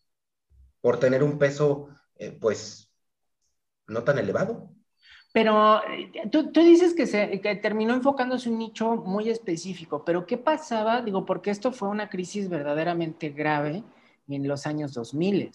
por 0.80 0.99
tener 0.99 1.23
un 1.23 1.38
peso, 1.38 1.88
eh, 2.16 2.37
pues, 2.40 2.86
no 3.88 4.02
tan 4.02 4.19
elevado. 4.19 4.71
Pero 5.33 5.83
eh, 5.90 6.28
tú, 6.31 6.50
dices 6.52 6.95
que, 6.95 7.07
se, 7.07 7.40
que 7.40 7.57
terminó 7.57 7.93
enfocándose 7.93 8.49
un 8.49 8.59
nicho 8.59 8.97
muy 8.97 9.28
específico, 9.28 10.02
pero 10.05 10.25
¿qué 10.26 10.38
pasaba? 10.38 11.02
Digo, 11.02 11.26
porque 11.26 11.50
esto 11.50 11.73
fue 11.73 11.88
una 11.88 12.09
crisis 12.09 12.49
verdaderamente 12.49 13.28
grave 13.28 13.85
en 14.28 14.49
los 14.49 14.66
años 14.66 14.95
2000, 14.95 15.50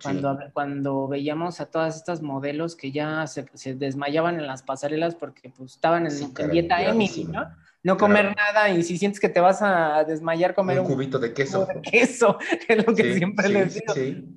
cuando, 0.00 0.38
cuando 0.52 1.08
veíamos 1.08 1.60
a 1.60 1.66
todas 1.66 1.96
estas 1.96 2.22
modelos 2.22 2.76
que 2.76 2.92
ya 2.92 3.26
se, 3.26 3.74
desmayaban 3.74 4.38
en 4.38 4.46
las 4.46 4.62
pasarelas 4.62 5.14
porque 5.14 5.50
pues, 5.50 5.72
estaban 5.72 6.06
en, 6.06 6.50
dieta 6.50 6.82
Emily, 6.82 7.24
¿no? 7.24 7.44
No 7.84 7.98
comer 7.98 8.34
nada 8.34 8.70
y 8.70 8.82
si 8.82 8.96
sientes 8.96 9.20
que 9.20 9.28
te 9.28 9.40
vas 9.40 9.60
a 9.60 10.04
desmayar, 10.04 10.54
comer 10.54 10.80
un, 10.80 10.86
cubito 10.86 11.18
de 11.18 11.34
queso. 11.34 11.66
De 11.66 11.82
queso, 11.82 12.38
es 12.68 12.84
lo 12.84 12.94
que 12.94 13.14
siempre 13.14 13.48
les 13.50 13.74
digo. 13.74 13.94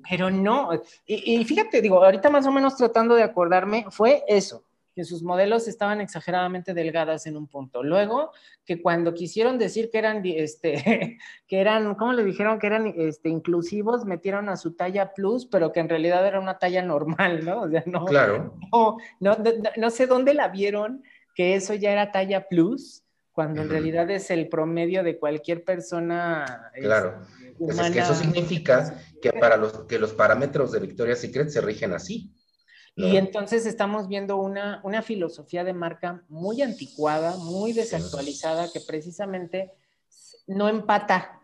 Pero 0.08 0.30
no, 0.30 0.70
y, 1.06 1.42
fíjate, 1.44 1.80
digo, 1.80 2.04
ahorita 2.04 2.28
más 2.28 2.46
o 2.46 2.52
menos 2.52 2.76
tratando 2.76 3.14
de 3.14 3.22
acordarme, 3.22 3.86
fue 3.90 4.22
eso. 4.28 4.64
que 4.94 5.02
sus 5.04 5.22
modelos 5.22 5.66
estaban 5.66 6.02
exageradamente 6.02 6.74
delgadas 6.74 7.26
en 7.26 7.38
un 7.38 7.46
punto. 7.46 7.82
Luego, 7.82 8.32
que 8.66 8.82
cuando 8.82 9.14
quisieron 9.14 9.56
decir 9.56 9.88
que 9.90 9.96
eran, 9.96 10.20
este, 10.26 11.16
que 11.48 11.60
eran, 11.60 11.94
¿cómo 11.94 12.12
le 12.12 12.24
dijeron? 12.24 12.58
Que 12.58 12.66
eran 12.66 12.92
este, 12.98 13.30
inclusivos, 13.30 14.04
metieron 14.04 14.50
a 14.50 14.58
su 14.58 14.74
talla 14.74 15.14
plus, 15.14 15.46
pero 15.46 15.72
que 15.72 15.80
en 15.80 15.88
realidad 15.88 16.26
era 16.26 16.38
una 16.38 16.58
talla 16.58 16.82
normal, 16.82 17.46
¿no? 17.46 17.62
O 17.62 17.70
sea, 17.70 17.82
no, 17.86 18.04
claro. 18.04 18.58
no, 18.70 18.98
no, 19.20 19.36
no 19.74 19.90
sé 19.90 20.06
dónde 20.06 20.34
la 20.34 20.48
vieron, 20.48 21.02
que 21.34 21.54
eso 21.54 21.72
ya 21.72 21.92
era 21.92 22.12
talla 22.12 22.46
plus 22.46 23.04
cuando 23.38 23.62
en 23.62 23.68
realidad 23.68 24.10
es 24.10 24.32
el 24.32 24.48
promedio 24.48 25.04
de 25.04 25.16
cualquier 25.16 25.62
persona. 25.62 26.72
Claro. 26.74 27.20
Humana. 27.60 27.86
Es 27.86 27.92
que 27.92 28.00
eso 28.00 28.14
significa 28.16 29.00
que 29.22 29.30
para 29.32 29.56
los 29.56 29.84
que 29.86 30.00
los 30.00 30.12
parámetros 30.12 30.72
de 30.72 30.80
Victoria's 30.80 31.20
Secret 31.20 31.48
se 31.48 31.60
rigen 31.60 31.92
así. 31.92 32.34
Y 32.96 33.16
entonces 33.16 33.64
estamos 33.64 34.08
viendo 34.08 34.38
una, 34.38 34.80
una 34.82 35.02
filosofía 35.02 35.62
de 35.62 35.72
marca 35.72 36.24
muy 36.28 36.62
anticuada, 36.62 37.36
muy 37.36 37.72
desactualizada, 37.72 38.72
que 38.72 38.80
precisamente 38.80 39.70
no 40.48 40.68
empata 40.68 41.40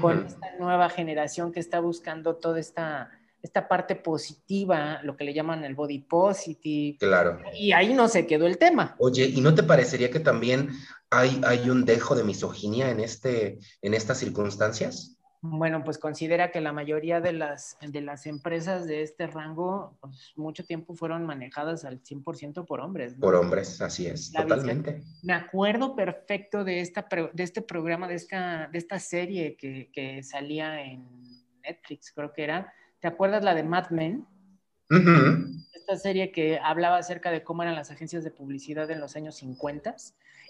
con 0.00 0.26
esta 0.26 0.46
nueva 0.60 0.90
generación 0.90 1.50
que 1.50 1.58
está 1.58 1.80
buscando 1.80 2.36
toda 2.36 2.60
esta, 2.60 3.10
esta 3.42 3.66
parte 3.68 3.96
positiva, 3.96 5.00
lo 5.02 5.16
que 5.16 5.24
le 5.24 5.34
llaman 5.34 5.64
el 5.64 5.74
body 5.74 5.98
positive. 5.98 6.96
Claro. 6.98 7.40
Y 7.54 7.72
ahí 7.72 7.92
no 7.92 8.08
se 8.08 8.26
quedó 8.26 8.46
el 8.46 8.56
tema. 8.56 8.94
Oye, 8.98 9.24
¿y 9.24 9.40
no 9.40 9.54
te 9.54 9.64
parecería 9.64 10.10
que 10.10 10.20
también 10.20 10.70
hay, 11.10 11.40
hay 11.44 11.68
un 11.68 11.84
dejo 11.84 12.14
de 12.14 12.24
misoginia 12.24 12.90
en, 12.90 13.00
este, 13.00 13.58
en 13.82 13.94
estas 13.94 14.18
circunstancias? 14.18 15.18
Bueno, 15.44 15.82
pues 15.82 15.98
considera 15.98 16.52
que 16.52 16.60
la 16.60 16.72
mayoría 16.72 17.20
de 17.20 17.32
las, 17.32 17.76
de 17.80 18.00
las 18.00 18.26
empresas 18.26 18.86
de 18.86 19.02
este 19.02 19.26
rango, 19.26 19.98
pues 20.00 20.32
mucho 20.36 20.64
tiempo 20.64 20.94
fueron 20.94 21.26
manejadas 21.26 21.84
al 21.84 22.00
100% 22.00 22.64
por 22.64 22.78
hombres. 22.78 23.14
Por 23.14 23.34
hombres, 23.34 23.80
así 23.80 24.06
es, 24.06 24.30
totalmente. 24.30 25.02
me 25.24 25.32
acuerdo 25.32 25.96
perfecto 25.96 26.62
de, 26.62 26.80
esta, 26.80 27.08
de 27.32 27.42
este 27.42 27.60
programa, 27.60 28.06
de 28.06 28.14
esta, 28.14 28.68
de 28.68 28.78
esta 28.78 29.00
serie 29.00 29.56
que, 29.56 29.90
que 29.92 30.22
salía 30.22 30.80
en 30.84 31.08
Netflix, 31.64 32.12
creo 32.12 32.32
que 32.32 32.44
era. 32.44 32.72
¿Te 33.02 33.08
acuerdas 33.08 33.42
la 33.42 33.56
de 33.56 33.64
Mad 33.64 33.90
Men? 33.90 34.24
Esta 35.74 35.96
serie 35.96 36.30
que 36.30 36.60
hablaba 36.62 36.98
acerca 36.98 37.32
de 37.32 37.42
cómo 37.42 37.64
eran 37.64 37.74
las 37.74 37.90
agencias 37.90 38.22
de 38.22 38.30
publicidad 38.30 38.88
en 38.92 39.00
los 39.00 39.16
años 39.16 39.34
50 39.34 39.96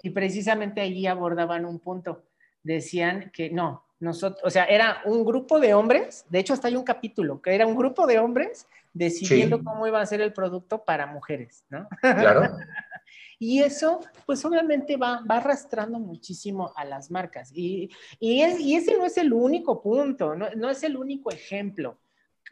y 0.03 0.11
precisamente 0.11 0.83
allí 0.83 1.07
abordaban 1.07 1.65
un 1.65 1.79
punto. 1.79 2.23
Decían 2.63 3.31
que 3.33 3.49
no, 3.49 3.87
nosotros, 4.01 4.43
o 4.45 4.51
sea, 4.51 4.67
era 4.67 5.01
un 5.07 5.25
grupo 5.25 5.61
de 5.61 5.73
hombres, 5.73 6.27
de 6.29 6.41
hecho 6.41 6.53
hasta 6.53 6.69
hay 6.69 6.77
un 6.77 6.85
capítulo, 6.85 7.41
que 7.41 7.55
era 7.55 7.67
un 7.67 7.75
grupo 7.75 8.07
de 8.07 8.19
hombres 8.19 8.69
decidiendo 8.93 9.65
cómo 9.65 9.87
iba 9.87 10.03
a 10.03 10.07
ser 10.07 10.21
el 10.21 10.35
producto 10.35 10.85
para 10.85 11.07
mujeres, 11.07 11.65
¿no? 11.71 11.89
Claro. 12.03 12.43
y 13.39 13.63
eso, 13.63 14.01
pues 14.27 14.45
obviamente 14.45 14.99
va, 14.99 15.23
va 15.29 15.39
arrastrando 15.39 15.99
muchísimo 15.99 16.71
a 16.77 16.85
las 16.85 17.11
marcas. 17.11 17.51
Y, 17.55 17.89
y, 18.21 18.43
es, 18.43 18.61
y 18.61 18.77
ese 18.77 18.95
no 18.99 19.07
es 19.07 19.17
el 19.17 19.33
único 19.33 19.81
punto, 19.81 20.35
no, 20.35 20.51
no, 20.55 20.69
es 20.69 20.83
el 20.83 20.99
único 20.99 21.31
ejemplo. 21.31 21.97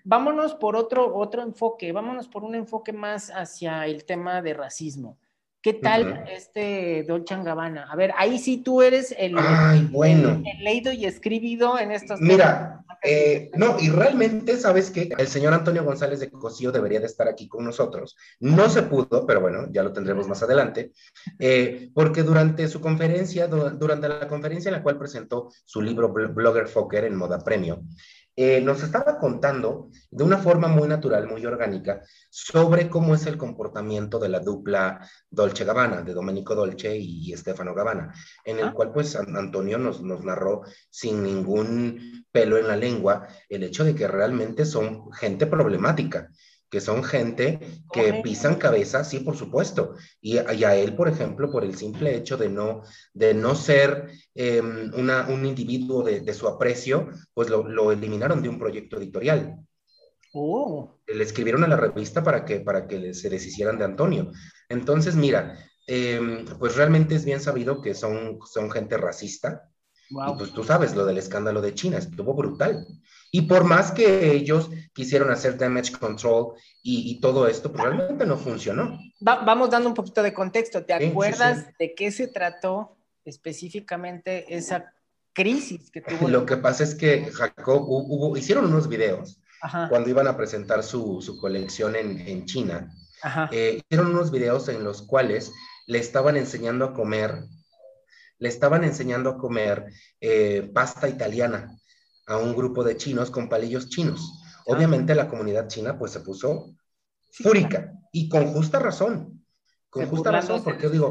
Vámonos 0.05 0.55
por 0.55 0.77
otro, 0.77 1.15
otro 1.17 1.43
enfoque, 1.43 1.93
vámonos 1.93 2.29
por 2.29 2.45
un 2.45 2.55
enfoque 2.55 2.93
más 2.93 3.31
hacia 3.31 3.87
el 3.87 4.05
tema 4.05 4.43
de 4.43 4.55
racismo. 4.55 5.19
¿Qué 5.63 5.75
tal 5.75 6.25
este 6.31 7.05
Dolce 7.07 7.37
Gabbana? 7.37 7.87
A 7.91 7.95
ver, 7.95 8.13
ahí 8.17 8.39
sí 8.39 8.63
tú 8.63 8.81
eres 8.81 9.15
el, 9.19 9.35
Ay, 9.37 9.87
bueno. 9.91 10.43
leído 10.61 10.91
y 10.91 11.05
escribido 11.05 11.79
en 11.79 11.93
estos 11.93 12.19
Mira, 12.19 12.83
eh, 13.03 13.51
no, 13.55 13.77
y 13.79 13.91
realmente, 13.91 14.57
¿sabes 14.57 14.91
que 14.91 15.11
El 15.19 15.27
señor 15.27 15.53
Antonio 15.53 15.85
González 15.85 16.21
de 16.21 16.31
Cosío 16.31 16.73
debería 16.73 17.01
de 17.01 17.07
estar 17.07 17.29
aquí 17.29 17.47
con 17.47 17.63
nosotros. 17.65 18.17
No 18.41 18.71
se 18.71 18.85
pudo, 18.85 19.27
pero 19.27 19.43
bueno, 19.43 19.67
ya 19.71 19.83
lo 19.83 19.93
tendremos 19.93 20.27
más 20.29 20.43
adelante, 20.43 20.93
eh, 21.39 21.91
porque 21.93 22.23
durante 22.23 22.67
su 22.67 22.81
conferencia, 22.81 23.47
durante 23.47 24.09
la 24.09 24.29
conferencia 24.29 24.71
en 24.71 24.77
la 24.77 24.83
cual 24.83 24.99
presentó 24.99 25.51
su 25.67 25.83
libro 25.83 26.11
Blogger 26.11 26.69
Fokker 26.69 27.05
en 27.05 27.17
Moda 27.17 27.39
Premio, 27.45 27.83
eh, 28.43 28.63
nos 28.63 28.83
estaba 28.83 29.19
contando 29.19 29.91
de 30.11 30.25
una 30.25 30.39
forma 30.39 30.67
muy 30.67 30.89
natural, 30.89 31.29
muy 31.29 31.45
orgánica, 31.45 32.01
sobre 32.31 32.89
cómo 32.89 33.15
es 33.15 33.27
el 33.27 33.37
comportamiento 33.37 34.19
de 34.19 34.31
la 34.31 34.41
dupla 34.41 35.07
Dolce 35.29 35.67
Gabbana, 35.67 36.01
de 36.01 36.15
Domenico 36.15 36.55
Dolce 36.55 36.97
y 36.97 37.37
Stefano 37.37 37.75
Gabbana, 37.75 38.15
en 38.47 38.59
el 38.61 38.69
ah. 38.69 38.73
cual 38.73 38.93
pues 38.93 39.15
Antonio 39.15 39.77
nos, 39.77 40.01
nos 40.01 40.25
narró 40.25 40.63
sin 40.89 41.23
ningún 41.23 42.25
pelo 42.33 42.57
en 42.57 42.69
la 42.69 42.77
lengua 42.77 43.29
el 43.47 43.63
hecho 43.63 43.85
de 43.85 43.95
que 43.95 44.09
realmente 44.09 44.65
son 44.65 45.13
gente 45.13 45.47
problemática 45.47 46.31
que 46.71 46.81
son 46.81 47.03
gente 47.03 47.59
que 47.93 48.21
pisan 48.23 48.55
cabeza, 48.55 49.03
sí, 49.03 49.21
por 49.21 49.37
supuesto. 49.37 49.97
Y, 50.21 50.39
a 50.39 50.77
él, 50.77 50.95
por 50.95 51.09
ejemplo, 51.09 51.51
por 51.51 51.65
el 51.65 51.77
simple 51.77 52.15
hecho 52.15 52.37
de 52.37 52.49
no, 52.49 52.83
de 53.13 53.35
no 53.35 53.57
ser 53.57 54.09
em, 54.35 54.93
una, 54.95 55.29
un 55.29 55.45
individuo 55.45 56.05
de, 56.05 56.33
su 56.33 56.47
aprecio, 56.47 57.09
pues 57.35 57.51
lo, 57.51 57.91
eliminaron 57.91 58.41
de 58.41 58.49
un 58.49 58.59
proyecto 58.59 58.99
editorial. 58.99 59.57
Oh. 60.33 61.01
Le 61.09 61.25
escribieron 61.25 61.65
a 61.65 61.69
la 61.69 61.77
revista 61.77 62.23
para 62.23 62.45
que, 62.45 62.61
para 62.61 62.87
que 62.87 63.15
se 63.15 63.29
deshicieran 63.29 63.77
de 63.77 63.85
Antonio. 63.85 64.31
Entonces, 64.69 65.17
mira, 65.17 65.59
em, 65.89 66.45
pues 66.61 66.77
realmente 66.77 67.17
es 67.17 67.25
bien 67.25 67.41
sabido 67.41 67.83
que 67.83 67.95
son, 67.95 68.39
son 68.47 68.71
gente 68.71 68.97
racista. 68.97 69.69
Y 70.09 70.39
pues 70.39 70.53
tú 70.53 70.63
sabes, 70.63 70.95
lo 70.95 71.05
del 71.05 71.19
escándalo 71.19 71.61
de 71.61 71.75
China 71.75 71.99
estuvo 71.99 72.35
brutal. 72.35 72.87
Y 73.33 73.43
por 73.43 73.65
más 73.65 73.93
que 73.93 74.33
ellos 74.33 74.71
quisieron 74.93 75.31
hacer 75.31 75.57
damage 75.57 75.93
control 75.93 76.55
y, 76.83 77.21
todo 77.21 77.47
esto, 77.47 77.71
pues 77.71 77.85
realmente 77.85 78.27
no 78.27 78.37
funcionó. 78.37 78.99
vamos 79.21 79.71
dando 79.71 79.89
un 79.89 79.95
poquito 79.95 80.23
de 80.23 80.33
contexto. 80.33 80.85
¿Te 80.85 80.95
acuerdas 80.95 81.67
de 81.79 81.95
qué 81.95 82.11
se 82.11 82.27
trató 82.27 82.97
específicamente 83.25 84.57
esa 84.57 84.93
crisis 85.33 85.91
que 85.91 86.01
tuvo? 86.01 86.29
Lo 86.29 86.45
que 86.45 86.57
pasa 86.57 86.83
es 86.83 86.95
que 86.95 87.31
Jacob 87.31 87.85
hubo, 87.87 88.37
hicieron 88.37 88.67
unos 88.67 88.89
videos 88.89 89.41
cuando 89.89 90.09
iban 90.09 90.27
a 90.27 90.37
presentar 90.37 90.83
su, 90.83 91.21
su 91.23 91.39
colección 91.39 91.95
en, 91.95 92.19
en 92.21 92.47
China. 92.47 92.93
Eh, 93.53 93.83
hicieron 93.85 94.13
unos 94.13 94.31
videos 94.31 94.69
en 94.69 94.83
los 94.83 95.03
cuales 95.03 95.53
le 95.87 95.99
estaban 95.99 96.37
enseñando 96.37 96.87
a 96.87 96.95
comer, 96.95 97.45
le 98.39 98.49
estaban 98.49 98.83
enseñando 98.83 99.31
a 99.31 99.39
comer 99.39 99.93
eh, 100.21 100.71
pasta 100.73 101.09
italiana 101.09 101.80
a 102.31 102.39
un 102.39 102.55
grupo 102.55 102.85
de 102.85 102.97
chinos 102.97 103.31
con 103.31 103.49
palillos 103.49 103.89
chinos. 103.89 104.41
Ah. 104.45 104.63
Obviamente 104.67 105.15
la 105.15 105.29
comunidad 105.29 105.69
china 105.69 105.99
pues 105.99 106.13
se 106.13 106.21
puso 106.21 106.77
fúrica 107.33 107.93
y 108.13 108.29
con 108.29 108.53
justa 108.53 108.79
razón. 108.79 109.45
Con 109.89 110.07
justa 110.07 110.31
razón, 110.31 110.63
porque 110.63 110.85
yo 110.85 110.91
digo, 110.91 111.11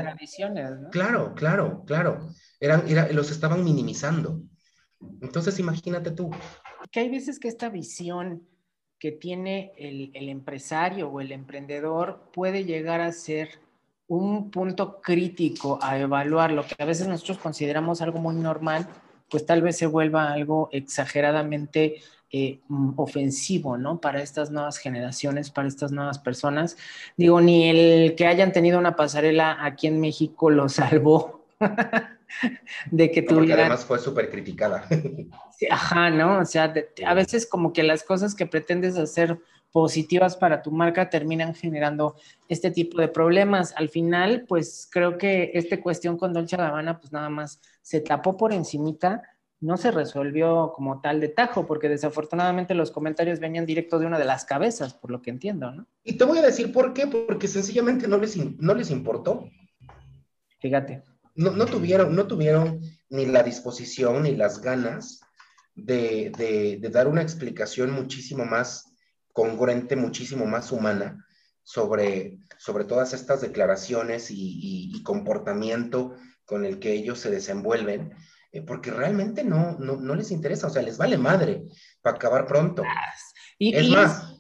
claro, 0.90 1.34
claro, 1.36 1.84
claro, 1.86 2.30
eran, 2.62 2.86
los 3.14 3.30
estaban 3.30 3.66
minimizando. 3.66 4.42
Entonces 5.22 5.60
imagínate 5.60 6.12
tú. 6.12 6.32
Que 6.90 7.02
hay 7.02 7.10
veces 7.10 7.40
que 7.40 7.50
esta 7.50 7.68
visión 7.68 8.48
que 8.98 9.12
tiene 9.12 9.74
el, 9.78 10.12
el 10.14 10.30
empresario 10.30 11.10
o 11.10 11.20
el 11.20 11.34
emprendedor 11.34 12.32
puede 12.34 12.64
llegar 12.64 13.02
a 13.02 13.12
ser 13.12 13.60
un 14.08 14.50
punto 14.50 15.02
crítico 15.02 15.78
a 15.82 16.00
evaluar 16.00 16.52
lo 16.52 16.66
que 16.66 16.82
a 16.82 16.86
veces 16.86 17.06
nosotros 17.08 17.38
consideramos 17.38 18.02
algo 18.02 18.20
muy 18.20 18.36
normal 18.36 18.88
pues 19.30 19.46
tal 19.46 19.62
vez 19.62 19.78
se 19.78 19.86
vuelva 19.86 20.32
algo 20.32 20.70
exageradamente 20.72 22.02
eh, 22.32 22.60
mm, 22.68 22.92
ofensivo, 22.98 23.78
¿no? 23.78 24.00
Para 24.00 24.22
estas 24.22 24.52
nuevas 24.52 24.78
generaciones, 24.78 25.50
para 25.50 25.68
estas 25.68 25.92
nuevas 25.92 26.20
personas. 26.20 26.78
Digo, 27.18 27.42
ni 27.42 27.70
el 27.70 28.16
que 28.16 28.28
hayan 28.28 28.52
tenido 28.52 28.78
una 28.78 28.96
pasarela 28.96 29.58
aquí 29.66 29.88
en 29.88 30.00
México 30.00 30.52
lo 30.52 30.70
salvó 30.70 31.46
de 32.92 33.10
que 33.10 33.24
tuvieran... 33.24 33.62
además 33.62 33.84
fue 33.84 33.98
súper 33.98 34.30
criticada. 34.30 34.88
Ajá, 35.72 36.12
¿no? 36.12 36.40
O 36.40 36.46
sea, 36.46 36.72
a 37.06 37.14
veces 37.16 37.48
como 37.48 37.74
que 37.74 37.82
las 37.84 38.04
cosas 38.04 38.36
que 38.36 38.46
pretendes 38.46 38.96
hacer 38.96 39.40
positivas 39.72 40.36
para 40.36 40.62
tu 40.62 40.72
marca 40.72 41.10
terminan 41.10 41.54
generando 41.54 42.16
este 42.48 42.72
tipo 42.72 43.00
de 43.02 43.08
problemas. 43.08 43.74
Al 43.76 43.90
final, 43.90 44.46
pues 44.48 44.88
creo 44.92 45.18
que 45.18 45.52
esta 45.54 45.82
cuestión 45.82 46.18
con 46.18 46.34
Dolce 46.34 46.58
Gabbana, 46.58 47.00
pues 47.00 47.12
nada 47.12 47.30
más 47.30 47.60
se 47.90 48.02
tapó 48.02 48.38
por 48.38 48.54
encimita, 48.54 49.24
no 49.62 49.76
se 49.76 49.90
resolvió 49.90 50.74
como 50.76 51.02
tal 51.02 51.20
de 51.20 51.30
tajo, 51.30 51.66
porque 51.66 51.90
desafortunadamente 51.90 52.76
los 52.76 52.92
comentarios 52.92 53.40
venían 53.40 53.66
directo 53.66 53.98
de 53.98 54.06
una 54.06 54.20
de 54.20 54.26
las 54.26 54.46
cabezas, 54.46 54.94
por 54.94 55.10
lo 55.10 55.24
que 55.24 55.32
entiendo, 55.32 55.72
¿no? 55.72 55.88
Y 56.04 56.14
te 56.14 56.24
voy 56.24 56.38
a 56.38 56.44
decir 56.44 56.72
por 56.72 56.94
qué, 56.94 57.08
porque 57.08 57.48
sencillamente 57.48 58.08
no 58.08 58.20
les, 58.20 58.38
no 58.38 58.76
les 58.76 58.92
importó. 58.92 59.50
Fíjate. 60.60 61.04
No, 61.34 61.50
no, 61.50 61.66
tuvieron, 61.66 62.16
no 62.16 62.28
tuvieron 62.28 62.80
ni 63.10 63.26
la 63.26 63.42
disposición 63.42 64.22
ni 64.22 64.36
las 64.36 64.62
ganas 64.62 65.22
de, 65.74 66.30
de 66.80 66.90
dar 66.90 67.08
una 67.08 67.24
explicación 67.24 67.90
muchísimo 67.90 68.46
más 68.46 68.94
congruente, 69.34 69.96
muchísimo 69.96 70.46
más 70.46 70.72
humana 70.72 71.26
sobre, 71.70 72.40
sobre 72.58 72.84
todas 72.84 73.14
estas 73.14 73.42
declaraciones 73.42 74.30
y, 74.32 75.04
comportamiento 75.04 76.16
con 76.50 76.66
el 76.66 76.80
que 76.80 76.92
ellos 76.92 77.20
se 77.20 77.30
desenvuelven, 77.30 78.12
eh, 78.52 78.64
porque 78.64 78.90
realmente 78.90 79.44
no, 79.44 79.78
no, 79.78 80.16
les 80.16 80.32
interesa, 80.32 80.66
o 80.66 80.70
sea, 80.72 80.82
les 80.82 80.98
vale 80.98 81.16
madre 81.16 81.68
para 82.02 82.16
acabar 82.16 82.48
pronto. 82.48 82.82
Y, 83.60 83.76
es 83.76 83.88
más. 83.90 84.36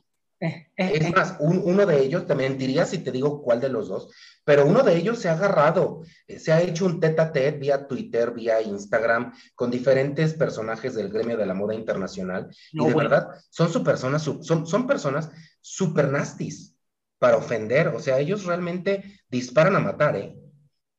Es 0.77 1.13
más, 1.13 1.35
uno 1.39 1.85
de 1.85 2.01
ellos, 2.01 2.25
te 2.25 2.33
mentiría 2.33 2.85
si 2.85 2.99
te 2.99 3.11
digo 3.11 3.43
cuál 3.43 3.59
de 3.59 3.67
los 3.67 3.89
dos, 3.89 4.09
pero 4.45 4.65
uno 4.65 4.83
de 4.83 4.95
ellos 4.95 5.19
se 5.19 5.27
ha 5.27 5.33
agarrado, 5.33 6.01
eh, 6.27 6.39
se 6.39 6.53
ha 6.53 6.61
hecho 6.61 6.85
un 6.85 7.01
tete 7.01 7.21
a 7.21 7.31
tete 7.33 7.57
vía 7.57 7.87
Twitter, 7.87 8.31
vía 8.31 8.61
Instagram, 8.61 9.33
con 9.53 9.69
diferentes 9.69 10.33
personajes 10.33 10.95
del 10.95 11.09
gremio 11.09 11.37
de 11.37 11.45
la 11.45 11.53
moda 11.53 11.75
internacional. 11.75 12.49
y 12.71 12.83
de 12.83 12.93
verdad, 12.93 13.27
son, 13.49 13.69
su 13.69 13.83
personas, 13.83 14.23
son, 14.23 14.65
son 14.65 14.87
personas 14.87 15.29
super 15.59 16.07
nasties 16.07 16.73
para 17.19 17.37
ofender. 17.37 17.89
O 17.89 17.99
sea, 17.99 18.17
ellos 18.17 18.45
realmente 18.45 19.21
disparan 19.27 19.75
a 19.75 19.79
matar, 19.79 20.15
¿eh? 20.15 20.35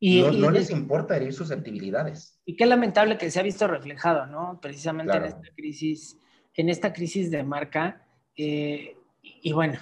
Y, 0.02 0.22
no, 0.22 0.50
les 0.50 0.70
importa 0.70 1.16
herir 1.16 1.34
susceptibilidades. 1.34 2.40
Y 2.46 2.56
qué 2.56 2.64
lamentable 2.64 3.18
que 3.18 3.30
se 3.30 3.38
ha 3.38 3.42
visto 3.42 3.66
reflejado, 3.66 4.24
¿no? 4.26 4.58
Precisamente 4.60 5.14
en 5.14 5.24
esta 5.24 5.48
crisis, 5.54 6.18
en 6.54 6.70
esta 6.70 6.92
crisis 6.94 7.30
de 7.30 7.42
marca. 7.42 8.02
Eh, 8.34 8.96
y 9.22 9.52
bueno, 9.52 9.78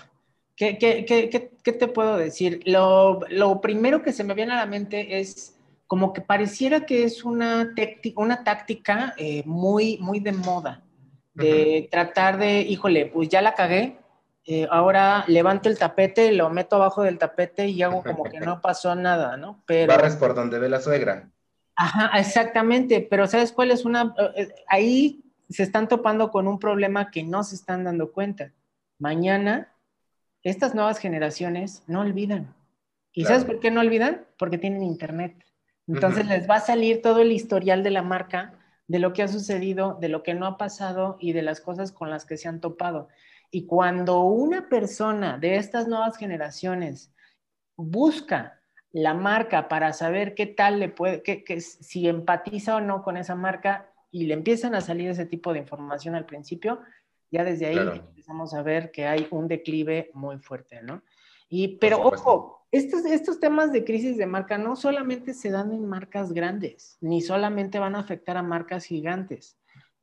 ¿qué, 0.57 0.77
qué, 0.77 1.05
qué, 1.05 1.51
qué, 1.63 1.73
te 1.73 1.87
puedo 1.87 2.17
decir? 2.17 2.61
Lo, 2.67 3.21
lo, 3.31 3.61
primero 3.61 4.03
que 4.03 4.13
se 4.13 4.25
me 4.25 4.35
viene 4.35 4.55
a 4.55 4.57
la 4.57 4.67
mente 4.67 5.21
es 5.21 5.57
como 5.87 6.13
que 6.13 6.21
pareciera 6.21 6.85
que 6.85 7.05
es 7.05 7.25
una, 7.25 7.73
una 8.17 8.43
táctica 8.43 9.15
eh, 9.17 9.45
muy, 9.47 9.99
muy 9.99 10.19
de 10.19 10.33
moda, 10.33 10.85
de 11.33 11.89
tratar 11.93 12.39
de, 12.39 12.61
híjole, 12.63 13.07
pues 13.07 13.29
ya 13.29 13.41
la 13.41 13.55
cagué, 13.55 13.97
eh, 14.49 14.67
ahora 14.71 15.25
levanto 15.29 15.69
el 15.69 15.79
tapete, 15.79 16.33
lo 16.33 16.49
meto 16.51 16.77
abajo 16.77 17.03
del 17.03 17.19
tapete 17.19 17.69
y 17.69 17.83
hago 17.83 18.03
como 18.03 18.25
que 18.25 18.41
no 18.41 18.61
pasó 18.63 18.95
nada, 18.95 19.37
¿no? 19.37 19.63
Pero... 19.67 19.93
Barres 19.93 20.17
por 20.17 20.35
donde 20.35 20.59
ve 20.59 20.69
la 20.69 20.81
suegra. 20.81 21.31
Ajá, 21.77 22.19
exactamente, 22.19 23.07
pero 23.09 23.27
¿sabes 23.27 23.53
cuál 23.53 23.71
es 23.71 23.85
una? 23.85 24.15
Eh, 24.35 24.49
ahí 24.67 25.23
se 25.49 25.63
están 25.63 25.87
topando 25.87 26.31
con 26.31 26.49
un 26.49 26.59
problema 26.59 27.11
que 27.11 27.23
no 27.23 27.45
se 27.45 27.55
están 27.55 27.85
dando 27.85 28.11
cuenta 28.11 28.53
mañana 28.99 29.73
estas 30.43 30.75
nuevas 30.75 30.99
generaciones 30.99 31.83
no 31.87 32.01
olvidan. 32.01 32.55
¿Y 33.13 33.25
sabes 33.25 33.45
por 33.45 33.61
qué 33.61 33.71
no 33.71 33.81
olvidan? 33.81 34.25
Porque 34.39 34.59
tienen 34.59 34.83
internet. 34.83 35.45
Entonces 35.87 36.27
les 36.27 36.49
va 36.49 36.57
a 36.57 36.61
salir 36.61 37.03
todo 37.03 37.21
el 37.21 37.33
historial 37.33 37.83
de 37.83 37.91
la 37.91 38.03
marca, 38.03 38.55
de 38.87 38.99
lo 38.99 39.13
que 39.13 39.23
ha 39.23 39.29
sucedido, 39.29 39.99
de 40.01 40.09
lo 40.09 40.23
que 40.23 40.35
no 40.35 40.47
ha 40.47 40.59
pasado 40.59 41.17
y 41.19 41.33
de 41.33 41.43
las 41.43 41.61
cosas 41.61 41.93
con 41.93 42.11
las 42.11 42.25
que 42.25 42.37
se 42.37 42.49
han 42.49 42.61
topado. 42.61 43.09
Y 43.51 43.67
cuando 43.67 44.21
una 44.23 44.69
persona 44.69 45.39
de 45.39 45.57
estas 45.57 45.89
nuevas 45.89 46.17
generaciones 46.17 47.13
busca 47.77 48.61
la 48.93 49.15
marca 49.15 49.69
para 49.69 49.93
saber 49.93 50.35
qué 50.35 50.47
tal 50.47 50.81
le 50.81 50.89
puede, 50.89 51.23
que, 51.23 51.61
si 51.61 52.09
empatiza 52.09 52.77
o 52.77 52.81
no 52.81 53.03
con 53.03 53.17
esa 53.17 53.35
marca 53.35 53.91
y 54.11 54.25
le 54.25 54.35
empiezan 54.35 54.75
a 54.75 54.81
salir 54.81 55.11
ese 55.11 55.27
tipo 55.27 55.53
de 55.53 55.61
información 55.61 56.15
al 56.15 56.27
principio, 56.27 56.81
ya 57.31 57.45
desde 57.45 57.67
ahí 57.67 57.79
empezamos 57.79 58.55
a 58.55 58.63
ver 58.63 58.91
que 58.91 59.07
hay 59.07 59.27
un 59.31 59.49
declive 59.49 60.11
muy 60.15 60.39
fuerte, 60.39 60.83
¿no? 60.83 61.03
Y, 61.51 61.77
pero 61.79 62.03
ojo, 62.03 62.67
estos, 62.71 63.05
estos 63.05 63.41
temas 63.41 63.73
de 63.73 63.85
crisis 63.85 64.17
de 64.17 64.27
marca 64.27 64.59
no 64.59 64.77
solamente 64.77 65.33
se 65.35 65.51
dan 65.51 65.73
en 65.73 65.87
marcas 65.87 66.33
grandes, 66.33 66.99
ni 67.01 67.23
solamente 67.23 67.79
van 67.79 67.95
a 67.95 68.01
afectar 68.01 68.37
a 68.37 68.43
marcas 68.43 68.85
gigantes. 68.85 69.57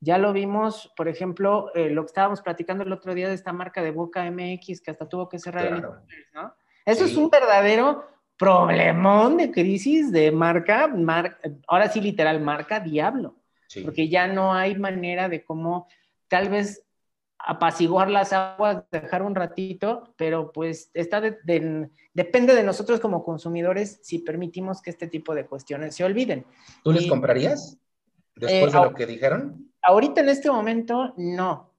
Ya 0.05 0.19
lo 0.19 0.33
vimos, 0.33 0.93
por 0.95 1.07
ejemplo, 1.07 1.71
eh, 1.73 1.89
lo 1.89 2.03
que 2.03 2.09
estábamos 2.09 2.43
platicando 2.43 2.83
el 2.83 2.93
otro 2.93 3.15
día 3.15 3.27
de 3.27 3.33
esta 3.33 3.51
marca 3.51 3.81
de 3.81 3.89
Boca 3.89 4.29
MX 4.29 4.81
que 4.81 4.91
hasta 4.91 5.09
tuvo 5.09 5.27
que 5.27 5.39
cerrar 5.39 5.65
el 5.65 5.81
¿no? 5.81 6.53
Eso 6.85 7.05
es 7.05 7.17
un 7.17 7.31
verdadero 7.31 8.05
problemón 8.37 9.37
de 9.37 9.49
crisis 9.49 10.11
de 10.11 10.31
marca, 10.31 10.93
ahora 11.67 11.89
sí 11.89 12.01
literal, 12.01 12.39
marca 12.39 12.79
diablo, 12.79 13.37
porque 13.83 14.07
ya 14.07 14.27
no 14.27 14.53
hay 14.53 14.75
manera 14.75 15.27
de 15.27 15.43
cómo 15.43 15.87
tal 16.27 16.49
vez 16.49 16.83
apaciguar 17.39 18.11
las 18.11 18.31
aguas, 18.31 18.83
dejar 18.91 19.23
un 19.23 19.33
ratito, 19.33 20.13
pero 20.17 20.51
pues 20.51 20.91
está 20.93 21.19
depende 21.19 22.53
de 22.53 22.61
nosotros 22.61 22.99
como 22.99 23.23
consumidores 23.23 23.99
si 24.03 24.19
permitimos 24.19 24.83
que 24.83 24.91
este 24.91 25.07
tipo 25.07 25.33
de 25.33 25.47
cuestiones 25.47 25.95
se 25.95 26.03
olviden. 26.03 26.45
¿Tú 26.83 26.91
les 26.91 27.07
comprarías 27.07 27.79
después 28.35 28.71
de 28.71 28.79
eh, 28.79 28.83
lo 28.83 28.93
que 28.93 29.07
dijeron? 29.07 29.71
Ahorita 29.85 30.21
en 30.21 30.29
este 30.29 30.49
momento 30.49 31.13
no, 31.17 31.73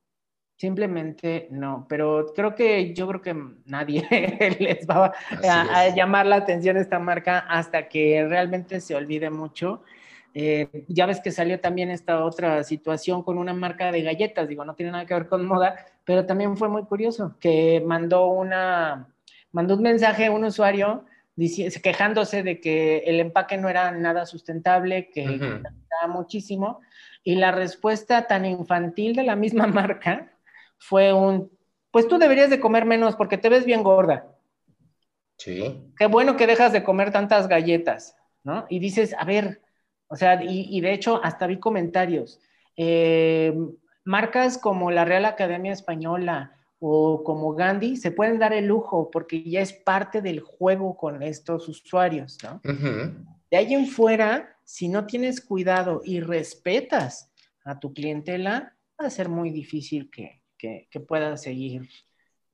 simplemente 0.57 1.49
no, 1.51 1.87
pero 1.89 2.33
creo 2.35 2.55
que 2.55 2.95
yo 2.95 3.07
creo 3.09 3.21
que 3.21 3.37
nadie 3.65 4.07
les 4.61 4.87
va 4.87 5.13
a, 5.49 5.81
a, 5.81 5.89
llamar 5.95 6.27
la 6.27 6.37
atención 6.37 6.77
esta 6.77 6.99
marca 6.99 7.41
hasta 7.41 7.89
que 7.89 8.27
realmente 8.29 8.81
se 8.81 8.95
olvide 8.95 9.31
mucho. 9.31 9.83
Eh, 10.39 10.85
ya 10.89 11.07
ves 11.07 11.21
que 11.21 11.33
salió 11.33 11.61
también 11.61 11.91
esta 11.91 12.23
otra 12.23 12.63
situación 12.63 13.23
con 13.23 13.39
una 13.39 13.55
marca 13.55 13.91
de 13.91 14.03
galletas, 14.03 14.47
digo, 14.47 14.67
no 14.67 14.75
tiene 14.75 14.93
nada 14.93 15.07
que 15.07 15.15
ver 15.15 15.29
con 15.29 15.47
moda, 15.47 15.75
pero 16.05 16.27
también 16.27 16.59
fue 16.59 16.69
muy 16.69 16.85
curioso, 16.85 17.37
que 17.41 17.83
mandó 17.85 18.27
una, 18.27 19.09
mandó 19.53 19.77
un 19.77 19.83
mensaje 19.83 20.27
a 20.27 20.31
un 20.31 20.45
usuario 20.45 21.07
quejándose 21.83 22.43
de 22.43 22.61
que 22.61 22.99
el 23.07 23.19
empaque 23.21 23.57
no 23.57 23.71
era 23.71 23.91
nada 23.93 24.27
sustentable, 24.27 25.09
que 25.09 25.27
uh 25.27 26.09
muchísimo, 26.09 26.81
y 27.27 27.35
la 27.35 27.51
respuesta 27.51 28.29
tan 28.29 28.47
infantil 28.47 29.17
de 29.17 29.25
la 29.25 29.35
misma 29.35 29.67
marca 29.67 30.33
fue 30.79 31.13
un, 31.13 31.51
pues 31.91 32.07
tú 32.07 32.19
deberías 32.19 32.51
de 32.51 32.61
comer 32.61 32.85
menos 32.85 33.17
porque 33.17 33.37
te 33.37 33.49
ves 33.49 33.67
bien 33.67 33.83
gorda. 33.83 34.29
Sí. 35.37 35.91
Qué 35.99 36.07
bueno 36.07 36.37
que 36.37 36.47
dejas 36.47 36.73
de 36.73 36.85
comer 36.85 37.11
tantas 37.11 37.49
galletas, 37.49 38.17
¿no? 38.45 38.65
Y 38.71 38.79
dices, 38.79 39.13
a 39.19 39.25
ver, 39.25 39.61
o 40.07 40.15
sea, 40.15 40.41
y, 40.41 40.81
de 40.81 40.93
hecho 40.93 41.21
hasta 41.23 41.49
vi 41.49 41.59
comentarios. 41.59 42.39
Eh, 42.77 43.53
marcas 44.05 44.57
como 44.57 44.93
la 44.93 45.05
Real 45.05 45.25
Academia 45.25 45.73
Española 45.73 46.53
o 46.79 47.25
como 47.25 47.55
Gandhi 47.55 47.97
se 47.97 48.13
pueden 48.13 48.39
dar 48.39 48.53
el 48.53 48.67
lujo 48.67 49.11
porque 49.11 49.43
ya 49.43 49.63
es 49.63 49.73
parte 49.73 50.23
del 50.23 50.39
juego 50.39 50.97
con 50.97 51.25
estos 51.25 51.69
usuarios, 51.69 52.39
¿no? 52.45 52.61
De 53.51 53.57
ahí 53.57 53.75
en 53.75 53.87
fuera, 53.87 54.59
si 54.65 54.89
no 54.89 55.07
tienes 55.07 55.41
cuidado 55.41 56.03
y 56.05 56.21
respetas 56.21 57.31
a 57.65 57.79
tu 57.79 57.93
clientela, 57.93 58.77
va 59.01 59.07
a 59.07 59.11
ser 59.11 59.29
muy 59.29 59.51
difícil 59.51 60.11
que, 60.11 60.43
que, 60.59 60.89
seguir 61.37 61.89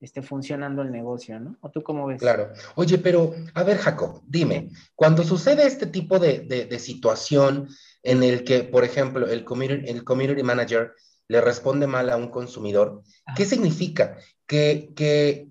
esté 0.00 0.20
funcionando 0.20 0.82
el 0.82 0.90
negocio, 0.90 1.38
¿no? 1.38 1.56
¿O 1.60 1.70
tú 1.70 1.82
cómo 1.82 2.06
ves? 2.06 2.20
Claro. 2.20 2.52
Oye, 2.74 2.98
pero 2.98 3.34
a 3.54 3.62
ver, 3.62 3.78
Jacob, 3.78 4.20
dime, 4.26 4.70
cuando 4.96 5.22
sucede 5.22 5.64
este 5.64 5.86
tipo 5.86 6.18
de, 6.18 6.40
de, 6.40 6.78
situación 6.80 7.68
en 8.02 8.24
el 8.24 8.42
que, 8.42 8.64
por 8.64 8.84
ejemplo, 8.84 9.28
el 9.28 9.44
community, 9.44 9.88
el 9.88 10.02
community 10.02 10.42
manager 10.42 10.92
le 11.28 11.40
responde 11.40 11.86
mal 11.86 12.10
a 12.10 12.16
un 12.16 12.28
consumidor, 12.28 13.02
¿qué 13.36 13.44
significa? 13.44 14.18
Que, 14.44 14.92
que 14.96 15.48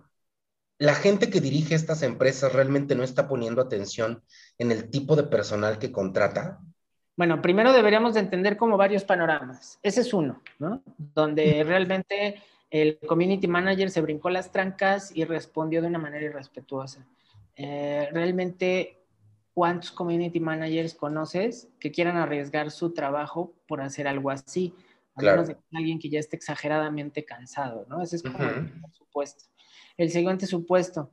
la 0.82 0.96
gente 0.96 1.30
que 1.30 1.42
dirige 1.42 1.76
estas 1.76 2.02
empresas 2.02 2.52
realmente 2.52 2.96
no 2.96 3.04
está 3.04 3.28
poniendo 3.28 3.62
atención 3.62 4.24
en 4.62 4.72
el 4.72 4.92
tipo 4.92 5.16
de 5.16 5.24
personal 5.24 5.80
que 5.80 5.92
contrata. 5.92 6.60
Bueno, 7.18 7.42
primero 7.42 7.74
deberíamos 7.74 8.14
de 8.14 8.20
entender 8.20 8.58
como 8.58 8.78
varios 8.78 9.04
panoramas. 9.04 9.80
Ese 9.82 10.02
es 10.02 10.14
uno, 10.14 10.40
¿no? 10.60 10.84
Donde 10.98 11.64
realmente 11.64 12.40
el 12.70 13.00
community 13.00 13.48
manager 13.48 13.90
se 13.90 14.02
brincó 14.02 14.30
las 14.30 14.52
trancas 14.52 15.12
y 15.16 15.26
respondió 15.26 15.82
de 15.82 15.88
una 15.88 15.98
manera 15.98 16.26
irrespetuosa. 16.26 17.08
Eh, 17.56 18.08
realmente, 18.12 19.00
¿cuántos 19.56 19.92
community 19.92 20.40
managers 20.40 20.94
conoces 20.94 21.68
que 21.80 21.92
quieran 21.92 22.18
arriesgar 22.18 22.70
su 22.70 22.94
trabajo 22.94 23.56
por 23.68 23.82
hacer 23.82 24.08
algo 24.08 24.30
así? 24.30 24.76
A 25.16 25.24
menos 25.24 25.48
de 25.48 25.58
alguien 25.74 25.98
que 25.98 26.10
ya 26.10 26.20
esté 26.20 26.36
exageradamente 26.36 27.26
cansado, 27.26 27.88
¿no? 27.90 28.04
Ese 28.04 28.18
es 28.18 28.22
como 28.22 28.44
el 28.44 28.72
supuesto. 28.92 29.46
El 29.98 30.12
siguiente 30.12 30.46
supuesto, 30.46 31.12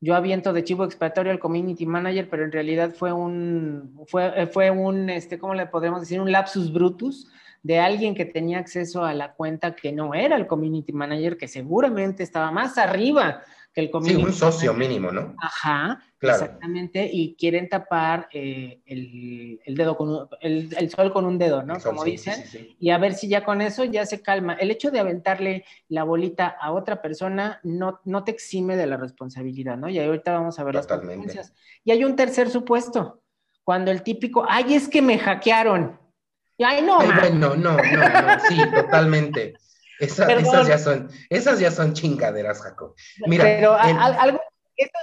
yo 0.00 0.14
aviento 0.14 0.52
de 0.52 0.64
chivo 0.64 0.84
expiatorio 0.84 1.30
al 1.30 1.38
community 1.38 1.84
manager, 1.86 2.28
pero 2.30 2.44
en 2.44 2.52
realidad 2.52 2.92
fue 2.94 3.12
un, 3.12 4.00
fue, 4.06 4.46
fue 4.46 4.70
un, 4.70 5.10
este, 5.10 5.38
¿cómo 5.38 5.54
le 5.54 5.66
podemos 5.66 6.00
decir? 6.00 6.20
Un 6.20 6.32
lapsus 6.32 6.72
brutus 6.72 7.28
de 7.62 7.78
alguien 7.78 8.14
que 8.14 8.24
tenía 8.24 8.58
acceso 8.58 9.04
a 9.04 9.12
la 9.12 9.34
cuenta 9.34 9.76
que 9.76 9.92
no 9.92 10.14
era 10.14 10.36
el 10.36 10.46
community 10.46 10.92
manager, 10.92 11.36
que 11.36 11.48
seguramente 11.48 12.22
estaba 12.22 12.50
más 12.50 12.78
arriba 12.78 13.42
que 13.72 13.82
el 13.82 13.90
community 13.90 14.20
Sí, 14.20 14.26
un 14.26 14.32
socio 14.32 14.74
mínimo, 14.74 15.12
¿no? 15.12 15.34
Ajá, 15.40 16.02
exactamente, 16.20 17.08
y 17.12 17.34
quieren 17.36 17.68
tapar 17.68 18.28
eh, 18.32 18.80
el, 18.84 19.74
dedo 19.76 19.96
con 19.96 20.28
el, 20.40 20.90
sol 20.90 21.12
con 21.12 21.24
un 21.24 21.38
dedo, 21.38 21.62
¿no? 21.62 21.78
Como 21.80 22.04
dicen, 22.04 22.44
y 22.78 22.90
a 22.90 22.98
ver 22.98 23.14
si 23.14 23.28
ya 23.28 23.44
con 23.44 23.60
eso 23.60 23.84
ya 23.84 24.06
se 24.06 24.22
calma. 24.22 24.54
El 24.54 24.70
hecho 24.70 24.90
de 24.90 25.00
aventarle 25.00 25.64
la 25.88 26.04
bolita 26.04 26.48
a 26.48 26.72
otra 26.72 27.00
persona 27.00 27.60
no, 27.62 28.00
no 28.04 28.24
te 28.24 28.32
exime 28.32 28.76
de 28.76 28.86
la 28.86 28.96
responsabilidad, 28.96 29.76
¿no? 29.76 29.88
Y 29.88 29.98
ahorita 29.98 30.32
vamos 30.32 30.58
a 30.58 30.64
ver 30.64 30.74
las 30.74 30.86
consecuencias. 30.86 31.52
Y 31.84 31.92
hay 31.92 32.04
un 32.04 32.16
tercer 32.16 32.50
supuesto, 32.50 33.22
cuando 33.62 33.90
el 33.90 34.02
típico, 34.02 34.44
ay, 34.48 34.74
es 34.74 34.88
que 34.88 35.00
me 35.00 35.18
hackearon. 35.18 35.98
Ay, 36.58 36.82
no. 36.82 37.00
no, 37.32 37.54
no, 37.54 37.76
no, 37.76 37.78
sí, 38.48 38.58
totalmente. 38.74 39.54
Esas, 40.00 40.66
ya 40.66 40.78
son, 40.78 41.10
esas 41.28 41.60
ya 41.60 41.70
son 41.70 41.92
chingaderas, 41.92 42.60
Jacob. 42.60 42.94
Mira, 43.26 43.44
pero 43.44 43.74
algo, 43.74 44.40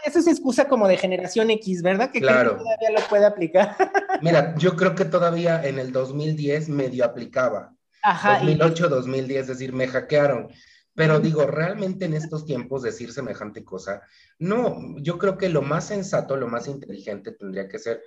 eso, 0.04 0.20
es 0.20 0.28
excusa 0.28 0.68
como 0.68 0.88
de 0.88 0.98
generación 0.98 1.52
X, 1.52 1.82
¿verdad? 1.82 2.12
Que 2.12 2.20
claro. 2.20 2.58
todavía 2.58 2.92
lo 2.92 3.08
puede 3.08 3.26
aplicar. 3.26 3.76
Mira, 4.22 4.56
yo 4.58 4.76
creo 4.76 4.96
que 4.96 5.06
todavía 5.06 5.64
en 5.64 5.80
el 5.80 5.92
2010 5.92 6.70
medio 6.70 7.06
aplicaba. 7.06 7.76
Ajá. 8.02 8.40
2008, 8.40 8.90
2010, 8.90 9.42
es 9.42 9.48
decir, 9.48 9.74
me 9.74 9.88
hackearon. 9.88 10.50
Pero 10.96 11.20
digo, 11.20 11.46
realmente 11.46 12.06
en 12.06 12.16
estos 12.16 12.44
tiempos 12.44 12.82
decir 12.82 13.14
semejante 13.14 13.64
cosa, 13.64 14.02
no, 14.40 14.96
yo 14.98 15.20
creo 15.20 15.38
que 15.38 15.48
lo 15.48 15.62
más 15.62 15.86
sensato, 15.86 16.36
lo 16.38 16.48
más 16.48 16.68
inteligente 16.68 17.34
tendría 17.34 17.68
que 17.68 17.78
ser, 17.78 18.02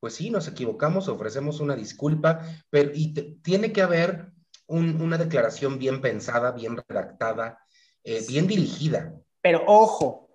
pues 0.00 0.14
sí, 0.14 0.28
nos 0.28 0.48
equivocamos, 0.48 1.06
ofrecemos 1.06 1.60
una 1.60 1.76
disculpa, 1.76 2.40
pero 2.68 2.90
y 2.92 3.12
tiene 3.42 3.72
que 3.72 3.82
haber 3.82 4.31
una 4.72 5.18
declaración 5.18 5.78
bien 5.78 6.00
pensada, 6.00 6.52
bien 6.52 6.76
redactada, 6.88 7.58
eh, 8.04 8.22
bien 8.28 8.46
dirigida. 8.46 9.14
Pero 9.40 9.62
ojo, 9.66 10.28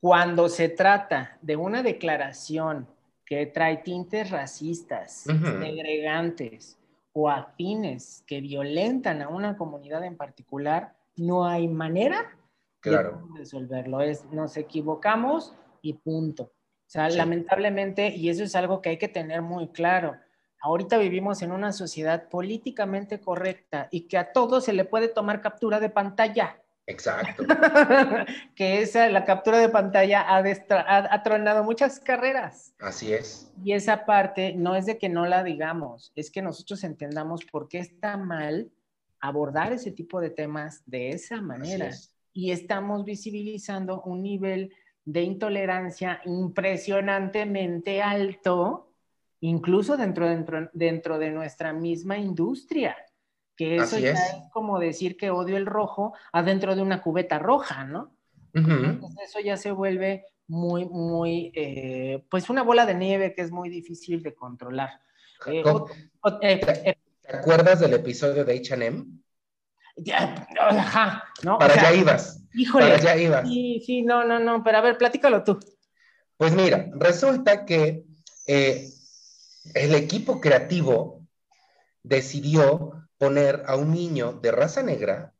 cuando 0.00 0.48
se 0.48 0.68
trata 0.68 1.38
de 1.42 1.56
una 1.56 1.82
declaración 1.82 2.88
que 3.24 3.46
trae 3.46 3.78
tintes 3.78 4.30
racistas, 4.30 5.24
segregantes 5.24 6.78
o 7.12 7.30
afines 7.30 8.24
que 8.26 8.40
violentan 8.40 9.22
a 9.22 9.28
una 9.28 9.56
comunidad 9.56 10.04
en 10.04 10.16
particular, 10.16 10.94
no 11.16 11.46
hay 11.46 11.68
manera 11.68 12.36
de 12.82 12.98
resolverlo. 13.36 14.00
Es 14.00 14.24
nos 14.26 14.56
equivocamos 14.56 15.54
y 15.80 15.94
punto. 15.94 16.44
O 16.44 16.90
sea, 16.94 17.08
lamentablemente, 17.08 18.14
y 18.14 18.28
eso 18.28 18.44
es 18.44 18.54
algo 18.54 18.82
que 18.82 18.90
hay 18.90 18.98
que 18.98 19.08
tener 19.08 19.42
muy 19.42 19.68
claro, 19.68 20.16
ahorita 20.64 20.96
vivimos 20.96 21.42
en 21.42 21.52
una 21.52 21.72
sociedad 21.72 22.30
políticamente 22.30 23.20
correcta 23.20 23.88
y 23.90 24.08
que 24.08 24.16
a 24.16 24.32
todos 24.32 24.64
se 24.64 24.72
le 24.72 24.86
puede 24.86 25.08
tomar 25.08 25.42
captura 25.42 25.78
de 25.78 25.90
pantalla. 25.90 26.58
Exacto. 26.86 27.44
que 28.56 28.80
esa, 28.80 29.10
la 29.10 29.26
captura 29.26 29.58
de 29.58 29.68
pantalla 29.68 30.22
ha, 30.22 30.38
ha, 30.38 31.22
tronado 31.22 31.64
muchas 31.64 32.00
carreras. 32.00 32.74
Así 32.78 33.12
es. 33.12 33.52
Y 33.62 33.72
esa 33.72 34.06
parte 34.06 34.54
no 34.54 34.74
es 34.74 34.86
de 34.86 34.96
que 34.96 35.10
no 35.10 35.26
la 35.26 35.44
digamos, 35.44 36.12
es 36.16 36.30
que 36.30 36.40
nosotros 36.40 36.82
entendamos 36.82 37.44
por 37.44 37.68
qué 37.68 37.78
está 37.78 38.16
mal 38.16 38.70
abordar 39.20 39.74
ese 39.74 39.90
tipo 39.90 40.18
de 40.18 40.30
temas 40.30 40.82
de 40.86 41.10
esa 41.10 41.42
manera. 41.42 41.90
Y 42.32 42.52
estamos 42.52 43.04
visibilizando 43.04 44.00
un 44.00 44.22
nivel 44.22 44.72
de 45.04 45.22
intolerancia 45.22 46.22
impresionantemente 46.24 48.00
alto, 48.00 48.93
incluso 49.46 49.96
dentro, 49.96 50.26
dentro, 50.26 50.70
dentro 50.72 51.18
de 51.18 51.30
nuestra 51.30 51.72
misma 51.72 52.16
industria 52.16 52.96
que 53.56 53.76
eso 53.76 53.98
ya 53.98 54.12
es. 54.12 54.20
como 54.52 54.78
decir 54.78 55.16
que 55.16 55.30
odio 55.30 55.56
el 55.56 55.66
rojo 55.66 56.14
adentro 56.32 56.74
de 56.74 56.82
una 56.82 57.02
cubeta 57.02 57.38
roja, 57.38 57.84
¿no? 57.84 58.16
Entonces 58.52 59.28
eso 59.28 59.40
ya 59.40 59.56
se 59.56 59.72
vuelve 59.72 60.24
muy, 60.46 60.86
muy, 60.86 61.52
eh, 61.54 62.24
pues 62.30 62.48
una 62.50 62.62
bola 62.62 62.86
de 62.86 62.94
nieve 62.94 63.34
que 63.34 63.42
es 63.42 63.50
muy 63.50 63.68
difícil 63.68 64.22
de 64.22 64.34
controlar. 64.34 65.00
Eh, 65.46 65.62
eh, 66.42 66.96
¿Te, 67.20 67.36
acuerdas 67.36 67.80
del 67.80 67.94
episodio 67.94 68.44
de 68.44 68.58
H&M? 68.58 69.04
Ajá, 70.60 71.24
¿no? 71.42 71.58
Para 71.58 71.74
allá 71.74 71.92
ibas. 71.92 72.44
Híjole. 72.54 72.86
Para 72.86 72.96
allá 72.96 73.16
ibas. 73.16 73.48
Sí, 73.48 73.82
sí, 73.84 74.02
no, 74.02 74.24
no, 74.24 74.38
no, 74.38 74.62
pero 74.62 74.78
a 74.78 74.82
ver, 74.82 74.98
platícalo 74.98 75.42
tú. 75.42 75.58
Pues 76.36 76.54
mira, 76.54 76.88
resulta 76.94 77.64
que 77.64 78.04
el 79.72 79.94
equipo 79.94 80.40
creativo 80.40 81.26
decidió 82.02 83.08
poner 83.18 83.62
a 83.66 83.76
un 83.76 83.92
niño 83.92 84.34
de 84.34 84.52
raza 84.52 84.82
negra, 84.82 85.34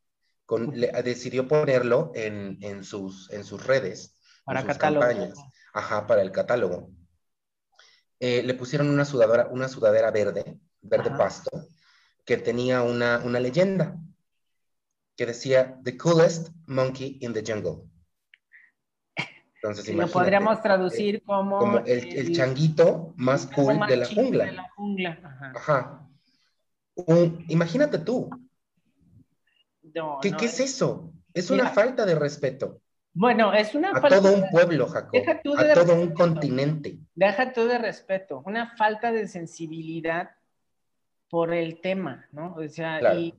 con, 0.47 0.71
decidió 0.71 1.47
ponerlo 1.47 2.13
en, 2.15 2.59
en, 2.63 2.85
sus, 2.85 3.31
en 3.31 3.45
sus 3.45 3.67
redes, 3.67 4.17
para 4.45 4.61
en 4.61 4.69
sus 4.69 4.79
campañas. 4.79 5.39
Ajá, 5.75 6.07
para 6.07 6.23
el 6.23 6.31
catálogo. 6.31 6.91
Eh, 8.21 8.43
le 8.43 8.55
pusieron 8.55 8.89
una 8.89 9.05
sudadera, 9.05 9.49
una 9.51 9.69
sudadera 9.69 10.11
verde, 10.11 10.59
verde 10.81 11.11
pasto, 11.11 11.51
que 12.25 12.37
tenía 12.37 12.83
una, 12.83 13.21
una 13.25 13.41
leyenda 13.41 13.97
que 15.17 15.27
decía 15.27 15.79
The 15.83 15.97
coolest 15.97 16.49
monkey 16.67 17.19
in 17.21 17.33
the 17.33 17.43
jungle. 17.47 17.89
Entonces, 19.65 19.95
lo 19.95 20.09
podríamos 20.09 20.61
traducir 20.61 21.23
como, 21.23 21.59
como 21.59 21.79
el, 21.79 22.17
el, 22.17 22.33
changuito 22.33 23.15
más 23.17 23.47
cool 23.47 23.81
de 23.89 23.97
la 23.97 24.07
jungla. 24.07 24.45
De 24.45 24.53
la 24.53 24.69
jungla. 24.77 25.19
Ajá. 25.23 25.53
Ajá 25.57 26.05
imagínate 27.49 27.99
tú. 27.99 28.31
¿Qué, 30.23 30.35
es 30.45 30.61
eso? 30.61 31.13
Es 31.33 31.51
una 31.51 31.71
falta 31.71 32.05
de 32.05 32.15
respeto. 32.15 32.81
Bueno, 33.13 33.53
es 33.53 33.75
una 33.77 33.91
a 33.91 34.01
todo 34.01 34.35
un 34.35 34.51
pueblo, 34.51 34.89
Jacob. 34.89 35.23
a 35.29 35.75
todo 35.75 35.95
un 35.95 36.13
continente. 36.13 36.99
Deja 37.15 37.53
tú 37.53 37.67
de 37.67 37.79
respeto, 37.79 38.43
una 38.45 38.75
falta 38.77 39.13
de 39.13 39.29
sensibilidad 39.29 40.31
por 41.31 41.55
el 41.55 41.81
tema, 41.81 42.27
¿no? 42.33 42.55
O 42.55 42.69
sea, 42.69 43.15
y 43.15 43.35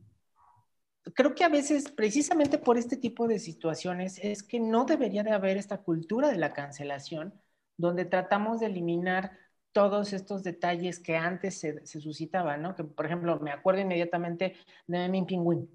creo 1.13 1.35
que 1.35 1.43
a 1.43 1.49
veces, 1.49 1.91
precisamente 1.91 2.57
por 2.57 2.77
este 2.77 2.97
tipo 2.97 3.27
de 3.27 3.39
situaciones, 3.39 4.19
es 4.23 4.43
que 4.43 4.59
no 4.59 4.85
debería 4.85 5.23
de 5.23 5.31
haber 5.31 5.57
esta 5.57 5.77
cultura 5.77 6.29
de 6.29 6.37
la 6.37 6.53
cancelación, 6.53 7.33
donde 7.77 8.05
tratamos 8.05 8.59
de 8.59 8.67
eliminar 8.67 9.37
todos 9.71 10.13
estos 10.13 10.41
detalles 10.41 10.99
que 10.99 11.17
antes 11.17 11.59
se, 11.59 11.85
suscitaban, 11.85 12.61
¿no? 12.61 12.75
Que, 12.75 12.83
por 12.83 13.05
ejemplo, 13.05 13.39
me 13.39 13.51
acuerdo 13.51 13.81
inmediatamente 13.81 14.55
de 14.87 14.97
Memín 14.99 15.25
Pingüín. 15.25 15.69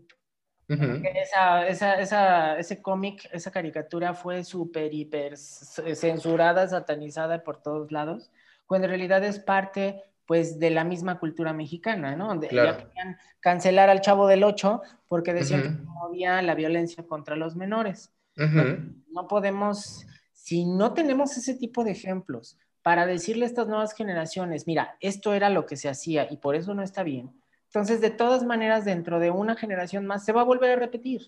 esa, 0.69 1.67
esa, 1.67 2.59
ese 2.59 2.81
cómic, 2.81 3.29
esa 3.33 3.51
caricatura 3.51 4.15
fue 4.15 4.45
súper, 4.45 4.95
hiper 4.95 5.37
censurada, 5.37 6.67
satanizada 6.69 7.43
por 7.43 7.61
todos 7.61 7.93
lados, 7.93 8.31
cuando 8.67 8.87
en 8.87 8.91
realidad 8.91 9.23
es 9.25 9.39
parte 9.41 10.03
pues 10.31 10.61
de 10.61 10.71
la 10.71 10.85
misma 10.85 11.19
cultura 11.19 11.53
mexicana, 11.53 12.15
¿no? 12.15 12.29
Donde 12.29 12.47
ya 12.53 12.77
querían 12.77 13.17
cancelar 13.41 13.91
al 13.91 14.01
Chavo 14.01 14.29
del 14.29 14.45
Ocho 14.45 14.81
porque 15.09 15.35
decían 15.35 15.61
que 15.61 15.71
promovía 15.71 16.41
la 16.41 16.55
violencia 16.55 17.05
contra 17.05 17.35
los 17.35 17.57
menores. 17.57 18.13
no 18.37 19.27
podemos, 19.27 20.07
si 20.33 20.67
no 20.67 20.95
tenemos 20.95 21.37
ese 21.37 21.57
tipo 21.57 21.83
de 21.83 21.91
ejemplos, 21.91 22.57
para 22.81 23.07
decirle 23.07 23.45
a 23.45 23.49
estas 23.49 23.67
nuevas 23.67 23.93
generaciones, 23.93 24.69
mira, 24.69 24.97
esto 25.01 25.35
era 25.35 25.51
lo 25.51 25.67
que 25.67 25.75
se 25.75 25.89
hacía 25.89 26.29
y 26.31 26.37
por 26.37 26.55
eso 26.55 26.75
no 26.75 26.85
está 26.85 27.03
bien. 27.03 27.33
Entonces, 27.65 28.01
de 28.01 28.11
todas 28.11 28.45
maneras, 28.45 28.85
dentro 28.85 29.19
de 29.19 29.33
una 29.33 29.57
generación 29.57 30.07
más 30.07 30.25
se 30.25 30.31
va 30.31 30.43
a 30.43 30.45
volver 30.45 30.71
a 30.71 30.77
repetir, 30.77 31.23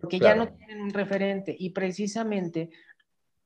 porque 0.00 0.20
ya 0.20 0.36
no 0.36 0.46
tienen 0.46 0.82
un 0.82 0.90
referente. 0.90 1.56
Y 1.58 1.70
precisamente 1.70 2.70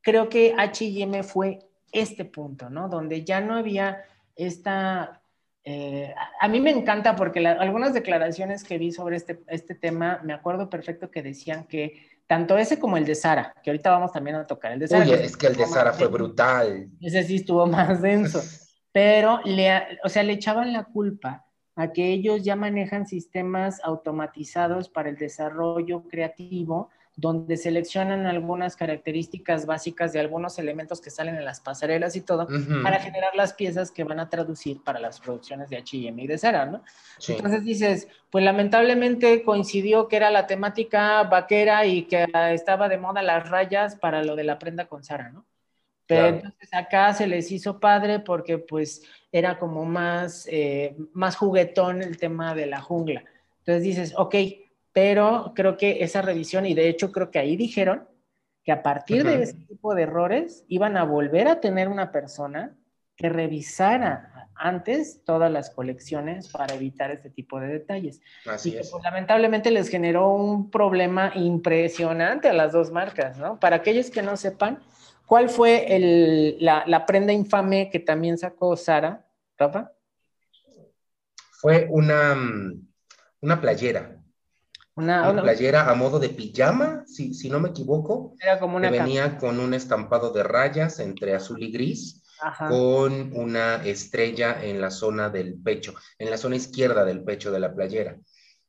creo 0.03 0.29
que 0.29 0.55
HM 0.59 1.25
fue 1.25 1.61
este 1.91 2.27
punto, 2.27 2.69
¿no? 2.69 2.91
Donde 2.91 3.25
ya 3.25 3.41
no 3.41 3.55
había 3.55 4.05
esta... 4.45 5.23
Eh, 5.63 6.15
a 6.41 6.49
mí 6.49 6.61
me 6.61 6.71
encanta 6.71 7.17
porque 7.17 7.47
algunas 7.47 7.93
declaraciones 7.93 8.65
que 8.65 8.79
vi 8.79 8.93
sobre 8.93 9.17
este, 9.17 9.43
este 9.49 9.75
tema, 9.75 10.21
me 10.25 10.33
acuerdo 10.33 10.71
perfecto 10.71 11.11
que 11.11 11.23
decían 11.23 11.65
que 11.65 12.21
tanto 12.27 12.57
ese 12.57 12.79
como 12.79 12.97
el 12.97 13.05
de 13.05 13.15
Sara, 13.15 13.55
que 13.63 13.71
ahorita 13.71 13.91
vamos 13.91 14.13
también 14.13 14.37
a 14.37 14.47
tocar. 14.47 14.73
El 14.73 14.79
de 14.79 14.89
Sara, 14.89 15.03
Oye, 15.03 15.25
es 15.25 15.37
que 15.37 15.49
el 15.49 15.57
de 15.57 15.67
Sara 15.67 15.93
fue 15.93 16.07
brutal. 16.07 16.89
Ese 17.01 17.25
sí 17.25 17.37
estuvo 17.37 17.67
más 17.67 18.01
denso. 18.01 18.41
Pero, 18.93 19.41
le, 19.45 19.99
o 20.05 20.09
sea, 20.09 20.23
le 20.23 20.33
echaban 20.33 20.73
la 20.73 20.85
culpa 20.85 21.45
a 21.77 21.93
que 21.93 22.13
ellos 22.13 22.43
ya 22.43 22.57
manejan 22.57 23.07
sistemas 23.07 23.81
automatizados 23.83 24.89
para 24.89 25.09
el 25.09 25.17
desarrollo 25.17 26.05
creativo 26.09 26.91
donde 27.17 27.57
seleccionan 27.57 28.27
algunas 28.27 28.77
características 28.77 29.67
básicas 29.67 30.13
de 30.13 30.21
algunos 30.21 30.59
elementos 30.59 31.01
que 31.01 31.11
salen 31.11 31.37
en 31.37 31.45
las 31.45 31.61
pasarelas 31.61 32.17
y 32.17 32.23
todo, 32.23 32.49
para 32.83 33.01
generar 33.01 33.35
las 33.35 33.53
piezas 33.53 33.91
que 33.91 34.05
van 34.05 34.21
a 34.21 34.29
traducir 34.29 34.83
para 34.83 35.01
las 35.01 35.21
producciones 35.21 35.69
de 35.69 35.79
H&M 35.79 36.23
y 36.23 36.27
de 36.27 36.39
Zara, 36.39 36.67
¿no? 36.67 36.83
Entonces 37.29 37.65
dices, 37.65 38.09
pues 38.31 38.45
lamentablemente 38.45 39.43
coincidió 39.43 40.09
que 40.09 40.17
era 40.17 40.31
la 40.31 40.47
temática 40.47 41.23
vaquera 41.25 41.85
y 41.85 42.05
que 42.05 42.27
estaba 42.53 42.89
de 42.89 42.99
moda 42.99 43.23
las 43.23 43.49
rayas 43.49 43.97
para 43.97 44.23
lo 44.23 44.37
de 44.37 44.45
la 44.45 44.59
prenda 44.59 44.87
con 44.87 45.05
Zara, 45.05 45.31
¿no? 45.31 45.45
Pero 46.07 46.27
entonces 46.27 46.69
acá 46.73 47.13
se 47.15 47.29
les 47.29 47.53
hizo 47.53 47.79
padre 47.79 48.19
porque 48.19 48.59
pues 48.59 49.03
era 49.31 49.59
como 49.59 49.85
más, 49.85 50.49
eh, 50.51 50.97
más 51.13 51.37
juguetón 51.37 52.03
el 52.03 52.17
tema 52.17 52.53
de 52.55 52.67
la 52.67 52.81
jungla. 52.81 53.25
Entonces 53.59 53.83
dices, 53.85 54.15
ok, 54.17 54.35
pero 55.03 55.55
creo 55.57 55.79
que 55.79 56.05
esa 56.05 56.21
revisión, 56.21 56.67
y 56.67 56.75
de 56.75 56.91
hecho 56.91 57.11
creo 57.11 57.31
que 57.31 57.39
ahí 57.39 57.57
dijeron 57.57 58.07
que 58.63 58.71
a 58.71 58.83
partir 58.83 59.25
de 59.25 59.43
ese 59.43 59.55
tipo 59.55 59.95
de 59.95 60.03
errores 60.03 60.63
iban 60.69 60.99
a 60.99 61.05
volver 61.05 61.49
a 61.49 61.59
tener 61.59 61.89
una 61.89 62.13
persona 62.13 62.77
que 63.17 63.31
revisara 63.31 64.51
antes 64.55 65.25
todas 65.25 65.51
las 65.51 65.71
colecciones 65.71 66.49
para 66.49 66.75
evitar 66.75 67.11
este 67.13 67.31
tipo 67.31 67.59
de 67.61 67.69
detalles. 67.69 68.21
Así 68.45 68.77
es. 68.77 68.91
Pues, 68.91 69.03
lamentablemente 69.03 69.71
les 69.71 69.89
generó 69.89 70.35
un 70.35 70.71
problema 70.71 71.33
impresionante 71.35 72.51
a 72.51 72.53
las 72.53 72.73
dos 72.73 72.91
marcas, 72.91 73.39
¿no? 73.39 73.59
Para 73.59 73.77
aquellos 73.77 74.11
que 74.11 74.21
no 74.21 74.37
sepan, 74.37 74.81
¿cuál 75.25 75.49
fue 75.49 75.97
el, 75.97 76.59
la, 76.61 76.85
la, 76.87 77.07
prenda 77.07 77.33
infame 77.33 77.89
que 77.89 78.01
también 78.01 78.37
sacó 78.37 78.77
Sara, 78.77 79.27
Rafa? 79.57 79.93
Fue 81.53 81.87
una, 81.89 82.35
mm, 82.35 82.87
una 83.41 83.61
playera. 83.63 84.20
Una, 85.01 85.43
playera 85.43 85.91
a 85.91 85.95
modo 85.95 86.19
de 86.19 86.29
pijama, 86.29 87.05
si, 87.07 87.35
si 87.35 87.49
no 87.49 87.59
me 87.61 87.71
equivoco. 87.71 88.35
Era 88.41 88.59
como 88.59 88.77
una 88.77 88.91
que 88.91 88.99
venía 88.99 89.39
con 89.39 89.59
un 89.59 89.75
estampado 89.75 90.31
de 90.33 90.43
rayas 90.43 90.99
entre 90.99 91.35
azul 91.35 91.63
y 91.63 91.73
gris, 91.73 92.23
con 92.69 93.33
una 93.35 93.85
estrella 93.85 94.63
en 94.63 94.81
la 94.81 94.91
zona 94.91 95.29
del 95.31 95.55
pecho, 95.61 95.95
en 96.19 96.31
la 96.31 96.39
zona 96.39 96.57
izquierda 96.57 97.05
del 97.05 97.25
pecho 97.25 97.51
de 97.51 97.61
la 97.61 97.75
playera. 97.75 98.17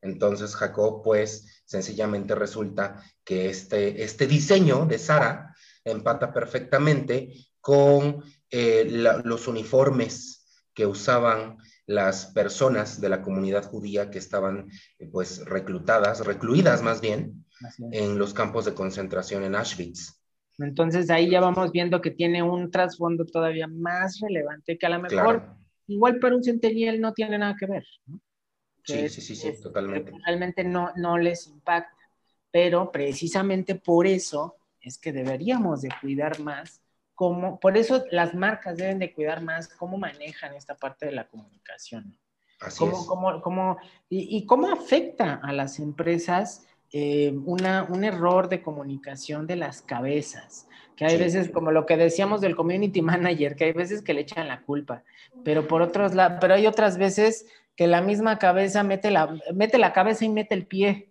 Entonces, 0.02 0.56
Jacob, 0.56 1.02
pues, 1.04 1.62
sencillamente 1.65 2.36
resulta 2.36 3.04
que 3.24 3.50
este, 3.50 4.04
este 4.04 4.28
diseño 4.28 4.86
de 4.86 4.98
Sara 4.98 5.56
empata 5.84 6.34
perfectamente 6.34 7.34
con 7.60 8.24
eh, 8.50 8.86
los 9.24 9.48
uniformes 9.48 10.65
que 10.74 10.86
usaban 10.86 11.58
las 11.91 12.27
personas 12.27 13.01
de 13.01 13.10
la 13.10 13.21
comunidad 13.21 13.65
judía 13.65 14.10
que 14.10 14.17
estaban 14.17 14.69
eh, 14.97 15.08
pues 15.12 15.45
reclutadas, 15.45 16.25
recluidas 16.25 16.82
más 16.82 17.01
bien, 17.01 17.45
en 17.91 18.17
los 18.17 18.34
campos 18.34 18.65
de 18.65 18.73
concentración 18.73 19.43
en 19.43 19.56
Auschwitz. 19.56 20.19
Entonces 20.58 21.10
ahí 21.10 21.30
ya 21.30 21.41
vamos 21.41 21.71
viendo 21.71 22.01
que 22.01 22.12
tiene 22.12 22.43
un 22.43 22.71
trasfondo 22.71 23.25
todavía 23.25 23.67
más 23.67 24.19
relevante 24.19 24.77
que 24.77 24.86
a 24.86 24.89
lo 24.89 25.01
mejor 25.01 25.56
igual 25.88 26.19
para 26.19 26.36
un 26.36 26.43
centenial 26.43 26.99
no 27.01 27.13
tiene 27.13 27.38
nada 27.38 27.56
que 27.60 27.65
ver. 27.65 27.86
sí, 28.84 29.10
sí, 29.10 29.21
sí, 29.21 29.36
sí, 29.36 29.62
totalmente. 29.62 30.12
Realmente 30.25 30.63
no, 30.63 30.91
no 30.95 31.17
les 31.17 31.47
impacta, 31.47 31.97
pero 32.51 32.91
precisamente 32.91 33.75
por 33.75 34.08
eso 34.08 34.56
es 34.80 34.97
que 34.97 35.12
deberíamos 35.12 35.82
de 35.82 35.89
cuidar 36.01 36.39
más 36.39 36.82
cómo, 37.15 37.60
por 37.60 37.78
eso 37.78 38.04
las 38.12 38.34
marcas 38.34 38.78
deben 38.78 39.00
de 39.00 39.13
cuidar 39.13 39.41
más 39.41 39.67
cómo 39.67 39.97
manejan 39.97 40.54
esta 40.54 40.76
parte 40.76 41.06
de 41.06 41.12
la 41.13 41.28
comunicación. 41.28 42.17
Así 42.60 42.80
cómo, 42.80 43.06
Cómo, 43.08 43.41
cómo, 43.41 43.78
y, 44.10 44.45
cómo 44.45 44.71
afecta 44.71 45.39
a 45.43 45.52
las 45.52 45.80
empresas 45.80 46.67
eh, 46.91 47.34
una, 47.45 47.84
un 47.84 48.04
error 48.04 48.50
de 48.50 48.62
comunicación 48.62 49.47
de 49.47 49.56
las 49.56 49.82
cabezas, 49.82 50.67
que 50.95 51.06
hay 51.06 51.17
veces, 51.17 51.50
como 51.50 51.71
lo 51.71 51.86
que 51.86 51.97
decíamos 51.97 52.41
del 52.41 52.56
community 52.56 53.02
manager, 53.02 53.56
que 53.56 53.65
hay 53.65 53.74
veces 53.74 54.02
que 54.02 54.13
le 54.13 54.21
echan 54.21 54.47
la 54.47 54.62
culpa, 54.62 55.04
pero 55.43 55.67
por 55.67 55.82
otros 55.82 56.13
lados, 56.13 56.38
pero 56.39 56.54
hay 56.54 56.67
otras 56.67 56.97
veces 56.97 57.47
que 57.76 57.88
la 57.88 58.02
misma 58.02 58.38
cabeza 58.38 58.84
mete 58.84 59.10
la, 59.10 59.36
mete 59.54 59.78
la 59.78 59.93
cabeza 59.93 60.26
y 60.26 60.30
mete 60.30 60.54
el 60.54 60.67
pie. 60.67 61.08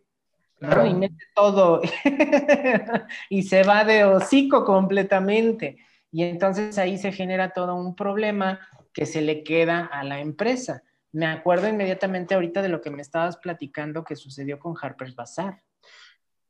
Y 0.60 0.92
mete 0.92 1.24
todo 1.34 1.80
y 3.30 3.44
se 3.44 3.62
va 3.62 3.82
de 3.82 4.04
hocico 4.04 4.62
completamente. 4.64 5.78
Y 6.12 6.24
entonces 6.24 6.78
ahí 6.78 6.98
se 6.98 7.12
genera 7.12 7.50
todo 7.50 7.74
un 7.74 7.94
problema 7.94 8.60
que 8.92 9.06
se 9.06 9.22
le 9.22 9.44
queda 9.44 9.86
a 9.86 10.04
la 10.04 10.20
empresa. 10.20 10.82
Me 11.12 11.26
acuerdo 11.26 11.68
inmediatamente 11.68 12.34
ahorita 12.34 12.62
de 12.62 12.68
lo 12.68 12.80
que 12.80 12.90
me 12.90 13.02
estabas 13.02 13.36
platicando 13.36 14.04
que 14.04 14.16
sucedió 14.16 14.58
con 14.58 14.74
Harper's 14.80 15.14
Bazaar. 15.14 15.62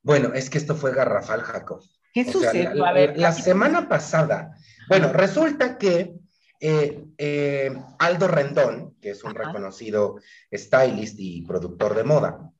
Bueno, 0.02 0.32
es 0.34 0.48
que 0.48 0.58
esto 0.58 0.74
fue 0.74 0.94
garrafal, 0.94 1.42
Jacob. 1.42 1.82
¿Qué 2.12 2.24
sucedió? 2.24 2.74
la, 2.74 2.88
a 2.88 2.92
ver, 2.92 3.18
la 3.18 3.32
semana 3.32 3.88
pasada, 3.88 4.56
bueno, 4.88 5.12
resulta 5.12 5.78
que 5.78 6.14
eh, 6.58 7.06
eh, 7.16 7.72
Aldo 7.98 8.28
Rendón, 8.28 8.96
que 9.00 9.10
es 9.10 9.24
un 9.24 9.34
reconocido 9.34 10.20
stylist 10.52 11.16
y 11.18 11.42
productor 11.42 11.94
de 11.94 12.04
moda 12.04 12.52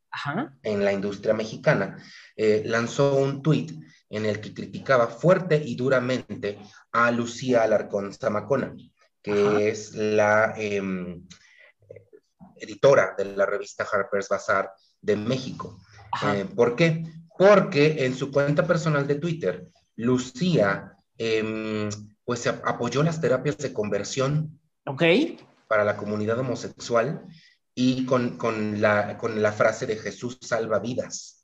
en 0.63 0.85
la 0.85 0.93
industria 0.93 1.35
mexicana, 1.35 1.99
eh, 2.37 2.63
lanzó 2.65 3.17
un 3.17 3.43
tuit 3.43 3.73
en 4.11 4.27
el 4.27 4.41
que 4.41 4.53
criticaba 4.53 5.07
fuerte 5.07 5.57
y 5.57 5.75
duramente 5.77 6.59
a 6.93 7.11
Lucía 7.11 7.63
Alarcón 7.63 8.13
Zamacona, 8.13 8.75
que 9.23 9.69
es 9.69 9.95
la 9.95 10.55
em, 10.57 11.27
editora 12.57 13.15
de 13.17 13.25
la 13.37 13.47
revista 13.47 13.87
Harper's 13.91 14.29
Bazaar 14.29 14.73
de 15.01 15.17
México. 15.17 15.81
¿Por 16.55 16.77
qué? 16.77 17.05
porque 17.41 18.05
en 18.05 18.15
su 18.15 18.31
cuenta 18.31 18.67
personal 18.67 19.07
de 19.07 19.15
Twitter, 19.15 19.67
Lucía, 19.97 20.95
em, 21.17 21.89
pues 22.23 22.47
apoyó 22.47 23.03
las 23.03 23.19
terapias 23.19 23.57
de 23.57 23.73
conversión 23.73 24.61
para 25.67 25.85
la 25.85 25.97
comunidad 25.97 26.39
homosexual 26.39 27.25
y 27.75 28.05
con, 28.05 28.37
la, 28.79 29.17
con 29.17 29.41
la 29.41 29.53
frase 29.53 29.87
de 29.87 29.97
Jesús 29.97 30.37
salva 30.43 30.81
vidas. 30.81 31.40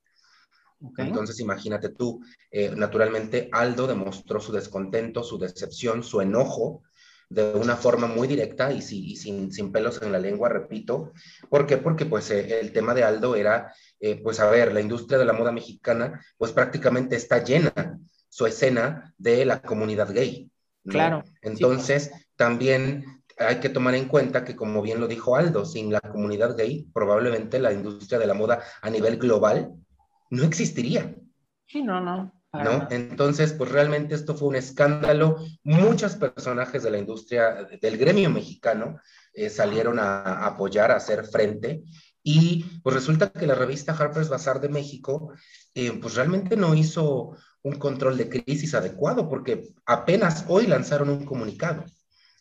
Entonces, 0.98 1.40
imagínate 1.40 1.90
tú, 1.90 2.20
eh, 2.50 2.72
naturalmente 2.76 3.48
Aldo 3.52 3.86
demostró 3.86 4.40
su 4.40 4.52
descontento, 4.52 5.22
su 5.22 5.38
decepción, 5.38 6.02
su 6.02 6.20
enojo 6.20 6.82
de 7.28 7.54
una 7.54 7.76
forma 7.76 8.06
muy 8.06 8.28
directa 8.28 8.72
y, 8.72 8.82
sin, 8.82 9.52
sin, 9.52 9.72
pelos 9.72 10.00
en 10.02 10.12
la 10.12 10.18
lengua, 10.18 10.48
repito. 10.48 11.12
¿Por 11.48 11.66
qué? 11.66 11.76
Porque 11.76 12.06
pues 12.06 12.30
eh, 12.30 12.60
el 12.60 12.72
tema 12.72 12.94
de 12.94 13.04
Aldo 13.04 13.34
era, 13.34 13.74
eh, 13.98 14.20
pues 14.22 14.38
a 14.38 14.48
ver, 14.48 14.72
la 14.72 14.80
industria 14.80 15.18
de 15.18 15.24
la 15.24 15.32
moda 15.32 15.50
mexicana 15.50 16.20
pues 16.36 16.52
prácticamente 16.52 17.16
está 17.16 17.42
llena 17.42 17.98
su 18.28 18.46
escena 18.46 19.12
de 19.18 19.44
la 19.44 19.60
comunidad 19.60 20.12
gay. 20.12 20.50
Claro. 20.84 21.24
Entonces, 21.42 22.12
también 22.36 23.04
hay 23.38 23.56
que 23.56 23.70
tomar 23.70 23.94
en 23.96 24.06
cuenta 24.06 24.44
que, 24.44 24.54
como 24.54 24.82
bien 24.82 25.00
lo 25.00 25.08
dijo 25.08 25.36
Aldo, 25.36 25.64
sin 25.64 25.92
la 25.92 26.00
comunidad 26.00 26.56
gay, 26.56 26.86
probablemente 26.94 27.58
la 27.58 27.72
industria 27.72 28.18
de 28.20 28.26
la 28.26 28.34
moda 28.34 28.62
a 28.82 28.90
nivel 28.90 29.16
global 29.16 29.72
no 30.30 30.44
existiría. 30.44 31.14
Sí, 31.66 31.82
no, 31.82 32.00
no. 32.00 32.32
¿no? 32.52 32.88
Entonces, 32.90 33.52
pues 33.52 33.70
realmente 33.70 34.14
esto 34.14 34.34
fue 34.34 34.48
un 34.48 34.56
escándalo. 34.56 35.36
Muchos 35.62 36.16
personajes 36.16 36.82
de 36.82 36.90
la 36.90 36.98
industria, 36.98 37.68
del 37.80 37.98
gremio 37.98 38.30
mexicano, 38.30 38.98
eh, 39.32 39.50
salieron 39.50 39.98
a, 39.98 40.46
apoyar, 40.46 40.90
a 40.90 40.96
hacer 40.96 41.24
frente. 41.26 41.82
Y 42.22 42.64
pues 42.82 42.94
resulta 42.94 43.30
que 43.30 43.46
la 43.46 43.54
revista 43.54 43.92
Harper's 43.92 44.28
Bazaar 44.28 44.60
de 44.60 44.68
México, 44.68 45.32
eh, 45.74 45.92
pues 46.00 46.14
realmente 46.14 46.56
no 46.56 46.74
hizo 46.74 47.36
un 47.62 47.78
control 47.78 48.16
de 48.16 48.28
crisis 48.28 48.74
adecuado, 48.74 49.28
porque 49.28 49.74
apenas 49.84 50.44
hoy 50.48 50.66
lanzaron 50.66 51.10
un 51.10 51.24
comunicado. 51.24 51.84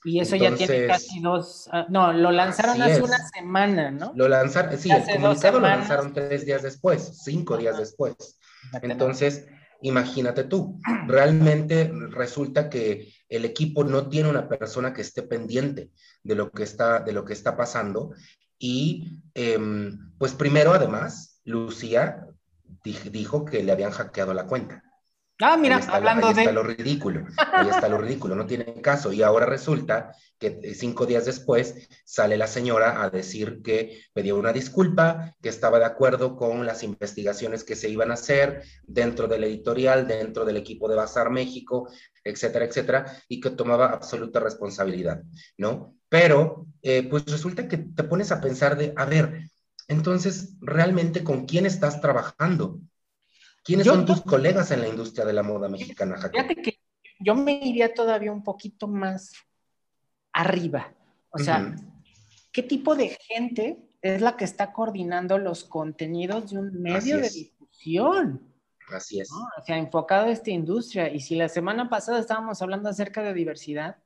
Y 0.06 0.20
eso 0.20 0.36
ya 0.36 0.56
tiene 0.56 0.86
casi 0.86 1.20
dos, 1.20 1.68
ah, 1.72 1.88
no, 1.90 2.14
lo 2.14 2.32
lanzaron 2.32 2.80
hace 2.80 3.02
una 3.02 3.18
semana, 3.30 3.90
¿no? 3.90 4.14
Lo 4.16 4.28
lanzaron, 4.28 4.78
sí, 4.78 4.92
el 4.92 5.04
comunicado 5.04 5.60
lo 5.60 5.68
lanzaron 5.68 6.14
tres 6.14 6.46
días 6.46 6.62
después, 6.62 7.22
cinco 7.24 7.58
días 7.58 7.78
después. 7.78 8.16
Entonces, 8.84 9.48
imagínate 9.82 10.44
tú, 10.44 10.80
realmente 11.08 11.92
resulta 12.12 12.70
que 12.70 13.14
el 13.30 13.46
equipo 13.46 13.84
no 13.84 14.08
tiene 14.08 14.30
una 14.30 14.48
persona 14.48 14.94
que 14.94 15.02
esté 15.02 15.24
pendiente 15.24 15.90
de 16.22 16.36
lo 16.36 16.52
que 16.52 16.64
está, 16.64 17.00
de 17.00 17.12
lo 17.12 17.26
que 17.26 17.34
está 17.34 17.58
pasando. 17.58 18.14
Y 18.60 19.22
em, 19.34 20.14
pues 20.20 20.34
primero, 20.34 20.74
además, 20.74 21.42
Lucía 21.44 22.28
dijo 22.84 23.44
que 23.44 23.64
le 23.64 23.72
habían 23.72 23.92
hackeado 23.92 24.34
la 24.36 24.46
cuenta. 24.46 24.84
Ah, 25.42 25.58
mira, 25.58 25.82
hablando 25.90 26.32
de... 26.32 26.42
está 26.42 26.54
lo 26.54 26.64
ridículo, 26.64 27.26
ahí 27.38 27.68
está 27.68 27.90
lo 27.90 27.98
ridículo, 27.98 28.36
no 28.36 28.46
tiene 28.46 28.82
caso. 28.82 29.12
Y 29.12 29.22
ahora 29.22 29.46
resulta 29.46 30.16
que 30.40 30.60
eh, 30.62 30.76
cinco 30.76 31.06
días 31.06 31.26
después 31.26 31.90
sale 32.06 32.38
la 32.38 32.48
señora 32.48 33.04
a 33.04 33.10
decir 33.10 33.62
que 33.62 34.02
pidió 34.14 34.38
una 34.38 34.54
disculpa, 34.54 35.36
que 35.42 35.50
estaba 35.50 35.80
de 35.80 35.86
acuerdo 35.86 36.38
con 36.38 36.66
las 36.66 36.84
investigaciones 36.84 37.66
que 37.66 37.76
se 37.76 37.90
iban 37.90 38.12
a 38.12 38.14
hacer 38.16 38.64
dentro 38.84 39.28
del 39.28 39.44
editorial, 39.44 40.08
dentro 40.08 40.46
del 40.46 40.56
equipo 40.56 40.88
de 40.88 40.96
Bazar 40.96 41.30
México, 41.30 41.90
etcétera, 42.24 42.66
etcétera, 42.66 43.06
y 43.28 43.42
que 43.42 43.50
tomaba 43.50 43.88
absoluta 43.88 44.40
responsabilidad, 44.40 45.22
¿no? 45.58 45.96
Pero, 46.08 46.66
eh, 46.82 47.08
pues 47.10 47.26
resulta 47.26 47.68
que 47.68 47.78
te 47.78 48.04
pones 48.04 48.32
a 48.32 48.40
pensar 48.40 48.78
de, 48.78 48.94
a 48.96 49.06
ver, 49.06 49.50
entonces, 49.88 50.56
¿realmente 50.62 51.24
con 51.24 51.46
quién 51.46 51.66
estás 51.66 52.00
trabajando? 52.00 52.80
¿Quiénes 53.66 53.88
son 53.88 54.06
tus 54.06 54.22
colegas 54.22 54.70
en 54.70 54.82
la 54.82 54.88
industria 54.88 55.26
de 55.26 55.34
la 55.34 55.42
moda 55.42 55.68
mexicana, 55.68 56.18
Jacob? 56.18 56.40
Fíjate 56.40 56.62
que 56.62 56.80
yo 57.20 57.34
me 57.34 57.54
iría 57.54 57.92
todavía 57.96 58.32
un 58.32 58.44
poquito 58.44 58.88
más 58.88 59.34
arriba. 60.32 60.94
O 61.32 61.40
sea, 61.40 61.76
¿qué 62.52 62.62
tipo 62.62 62.96
de 62.96 63.18
gente 63.20 63.80
es 64.04 64.22
la 64.22 64.38
que 64.38 64.46
está 64.46 64.72
coordinando 64.72 65.40
los 65.40 65.64
contenidos 65.64 66.52
de 66.52 66.60
un 66.60 66.80
medio 66.80 67.18
de 67.18 67.28
difusión? 67.28 68.54
Así 68.94 69.20
es. 69.20 69.32
O 69.32 69.66
sea, 69.66 69.78
enfocado 69.78 70.28
a 70.28 70.32
esta 70.32 70.52
industria. 70.52 71.12
Y 71.12 71.20
si 71.20 71.34
la 71.34 71.50
semana 71.50 71.90
pasada 71.90 72.20
estábamos 72.20 72.62
hablando 72.62 72.88
acerca 72.88 73.24
de 73.24 73.34
diversidad. 73.34 73.98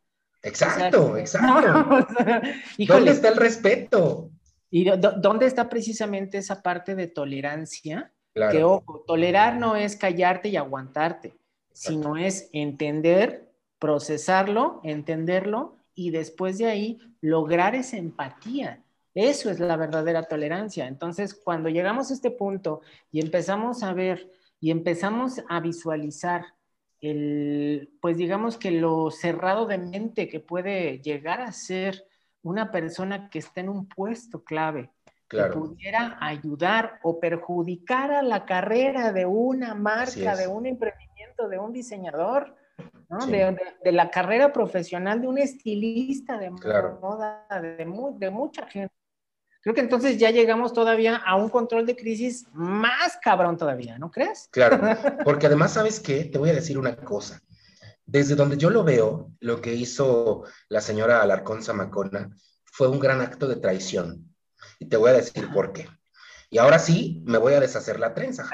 Exacto, 0.42 1.18
exacto. 1.18 2.08
¿Dónde 2.88 3.12
está 3.12 3.28
el 3.28 3.36
respeto? 3.36 4.32
¿Y 4.72 4.86
dónde 4.86 5.48
está 5.48 5.68
precisamente 5.68 6.38
esa 6.38 6.62
parte 6.62 6.96
de 6.96 7.08
tolerancia? 7.08 8.14
Que 8.34 8.64
ojo, 8.64 9.04
tolerar 9.06 9.58
no 9.58 9.76
es 9.76 9.96
callarte 9.96 10.50
y 10.50 10.56
aguantarte, 10.56 11.36
sino 11.74 12.16
es 12.16 12.50
entender, 12.54 13.52
procesarlo, 13.80 14.82
entenderlo 14.84 15.76
y 15.96 16.12
después 16.12 16.58
de 16.58 16.68
ahí 16.68 17.00
lograr 17.22 17.76
esa 17.76 17.98
empatía. 17.98 18.84
Eso 19.14 19.50
es 19.50 19.60
la 19.60 19.76
verdadera 19.76 20.24
tolerancia. 20.24 20.88
Entonces, 20.88 21.34
cuando 21.34 21.70
llegamos 21.70 22.12
a 22.12 22.14
este 22.14 22.32
punto 22.32 22.82
y 23.12 23.20
empezamos 23.20 23.84
a 23.84 23.94
ver 23.94 24.32
y 24.62 24.72
empezamos 24.72 25.42
a 25.50 25.60
visualizar 25.60 26.46
el, 27.02 27.90
pues 28.02 28.18
digamos 28.18 28.58
que 28.58 28.72
lo 28.72 29.10
cerrado 29.12 29.66
de 29.66 29.78
mente 29.78 30.28
que 30.28 30.40
puede 30.40 31.00
llegar 31.00 31.42
a 31.42 31.52
ser 31.52 32.06
una 32.42 32.72
persona 32.72 33.30
que 33.30 33.40
está 33.40 33.62
en 33.62 33.70
un 33.70 33.88
puesto 33.88 34.44
clave, 34.44 34.92
que 35.30 35.44
pudiera 35.44 36.18
ayudar 36.20 37.00
o 37.04 37.20
perjudicar 37.20 38.12
a 38.12 38.24
la 38.24 38.46
carrera 38.46 39.14
de 39.14 39.26
una 39.26 39.76
marca, 39.76 40.36
de 40.36 40.48
un 40.48 40.66
emprendimiento, 40.66 41.48
de 41.48 41.60
un 41.60 41.72
diseñador, 41.72 42.56
¿no? 43.10 43.26
de, 43.28 43.58
la 43.92 44.10
carrera 44.10 44.52
profesional 44.52 45.22
de 45.22 45.28
un 45.28 45.38
estilista 45.38 46.38
de 46.40 46.50
moda, 46.50 47.46
de, 47.62 47.86
de, 48.18 48.30
mucha 48.32 48.66
gente. 48.68 48.94
creo 49.62 49.76
que 49.76 49.82
entonces 49.82 50.18
ya 50.18 50.32
llegamos 50.32 50.74
todavía 50.74 51.18
a 51.18 51.36
un 51.36 51.50
control 51.50 51.86
de 51.86 51.96
crisis 51.96 52.48
más 52.52 53.18
cabrón 53.22 53.56
todavía, 53.56 54.00
¿no 54.00 54.10
crees? 54.10 54.50
Claro, 54.52 54.80
porque 55.24 55.46
además, 55.46 55.74
¿sabes 55.74 56.00
qué? 56.00 56.26
Te 56.26 56.40
voy 56.40 56.50
a 56.50 56.54
decir 56.54 56.78
una 56.78 56.96
cosa. 56.96 57.40
Desde 58.04 58.34
donde 58.34 58.58
yo 58.58 58.72
lo 58.72 58.84
veo, 58.84 59.32
lo 59.40 59.62
que 59.62 59.76
hizo 59.76 60.44
la 60.70 60.82
señora 60.82 61.22
Alarcón 61.22 61.62
Zamacona 61.62 62.32
fue 62.66 62.88
un 62.88 63.00
gran 63.00 63.22
acto 63.22 63.48
de 63.48 63.58
traición. 63.58 64.29
Y 64.80 64.88
te 64.88 64.98
voy 64.98 65.12
a 65.12 65.14
decir 65.14 65.52
por 65.52 65.74
qué. 65.74 65.88
Y 66.50 66.58
ahora 66.58 66.80
sí, 66.80 67.22
me 67.26 67.38
voy 67.38 67.54
a 67.54 67.60
deshacer 67.60 68.00
la 68.00 68.14
trenza. 68.14 68.50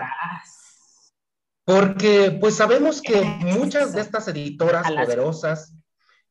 Porque 1.64 2.38
pues 2.40 2.56
sabemos 2.56 3.02
que 3.02 3.22
muchas 3.22 3.94
de 3.94 4.02
estas 4.02 4.28
editoras 4.28 4.92
poderosas, 4.92 5.74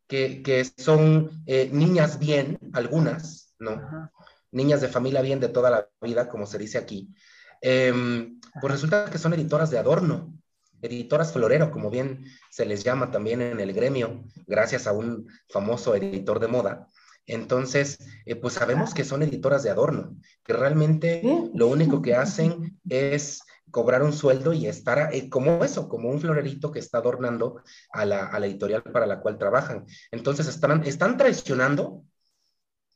que, 0.06 0.42
que 0.42 0.64
son 0.64 1.42
eh, 1.46 1.70
niñas 1.72 2.18
bien, 2.18 2.58
algunas, 2.72 3.54
¿no? 3.58 4.10
Niñas 4.52 4.80
de 4.80 4.88
familia 4.88 5.22
bien 5.22 5.40
de 5.40 5.48
toda 5.48 5.70
la 5.70 5.88
vida, 6.00 6.28
como 6.28 6.46
se 6.46 6.58
dice 6.58 6.78
aquí, 6.78 7.12
em, 7.60 8.40
pues 8.60 8.72
resulta 8.72 9.06
que 9.10 9.18
son 9.18 9.32
editoras 9.34 9.70
de 9.70 9.78
adorno, 9.78 10.34
editoras 10.82 11.32
florero, 11.32 11.70
como 11.70 11.90
bien 11.90 12.24
se 12.50 12.66
les 12.66 12.84
llama 12.84 13.10
también 13.10 13.42
en 13.42 13.58
el 13.58 13.72
gremio, 13.72 14.22
gracias 14.46 14.86
a 14.86 14.92
un 14.92 15.26
famoso 15.48 15.94
editor 15.96 16.38
de 16.38 16.48
moda. 16.48 16.88
Entonces, 17.26 17.98
eh, 18.26 18.36
pues 18.36 18.54
sabemos 18.54 18.92
que 18.92 19.04
son 19.04 19.22
editoras 19.22 19.62
de 19.62 19.70
adorno, 19.70 20.16
que 20.42 20.52
realmente 20.52 21.22
lo 21.54 21.68
único 21.68 22.02
que 22.02 22.14
hacen 22.14 22.78
es 22.88 23.40
cobrar 23.70 24.02
un 24.02 24.12
sueldo 24.12 24.52
y 24.52 24.66
estar 24.66 25.12
eh, 25.12 25.28
como 25.28 25.64
eso, 25.64 25.88
como 25.88 26.10
un 26.10 26.20
florerito 26.20 26.70
que 26.70 26.78
está 26.78 26.98
adornando 26.98 27.62
a 27.90 28.04
la, 28.04 28.30
editorial 28.38 28.82
para 28.82 29.06
la 29.06 29.20
cual 29.20 29.38
trabajan. 29.38 29.86
Entonces, 30.10 30.46
están, 30.48 30.84
están 30.84 31.16
traicionando 31.16 32.04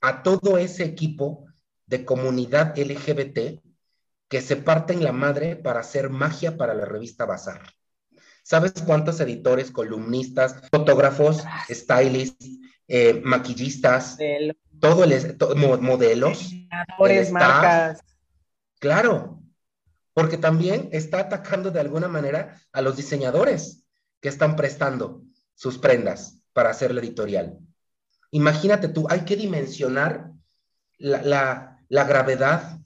a 0.01 0.23
todo 0.23 0.59
ese 0.59 0.85
equipo 0.85 1.47
de 1.87 2.05
comunidad 2.05 2.79
LGBT 2.79 3.61
que 4.29 4.41
se 4.43 4.57
parten 4.57 5.03
la 5.03 5.13
madre 5.13 5.57
para 5.57 5.81
hacer 5.81 6.11
magia 6.11 6.57
para 6.57 6.75
la 6.75 6.85
revista 6.85 7.25
Bazar. 7.25 7.63
¿Sabes 8.43 8.73
cuántos 8.87 9.21
editores, 9.21 9.71
columnistas, 9.71 10.69
fotógrafos, 10.71 11.43
stylists, 11.71 12.47
eh, 12.89 13.21
maquillistas, 13.23 14.17
todo 14.81 15.05
el, 15.05 15.37
modelos, 15.81 16.55
marcas. 17.31 18.03
Claro, 18.79 19.43
porque 20.15 20.39
también 20.39 20.89
está 20.93 21.21
atacando 21.21 21.71
de 21.71 21.81
alguna 21.81 22.09
manera 22.09 22.61
a 22.73 22.81
los 22.81 22.97
diseñadores 22.97 23.85
que 24.21 24.29
están 24.29 24.57
prestando 24.57 25.23
sus 25.55 25.79
prendas 25.79 26.41
para 26.53 26.71
hacer 26.71 26.95
la 26.95 27.01
editorial. 27.01 27.59
Imagínate 28.31 28.89
tú, 28.89 29.07
hay 29.11 29.21
que 29.21 29.37
dimensionar 29.37 30.31
la, 30.97 31.79
la 31.89 32.05
gravedad 32.05 32.79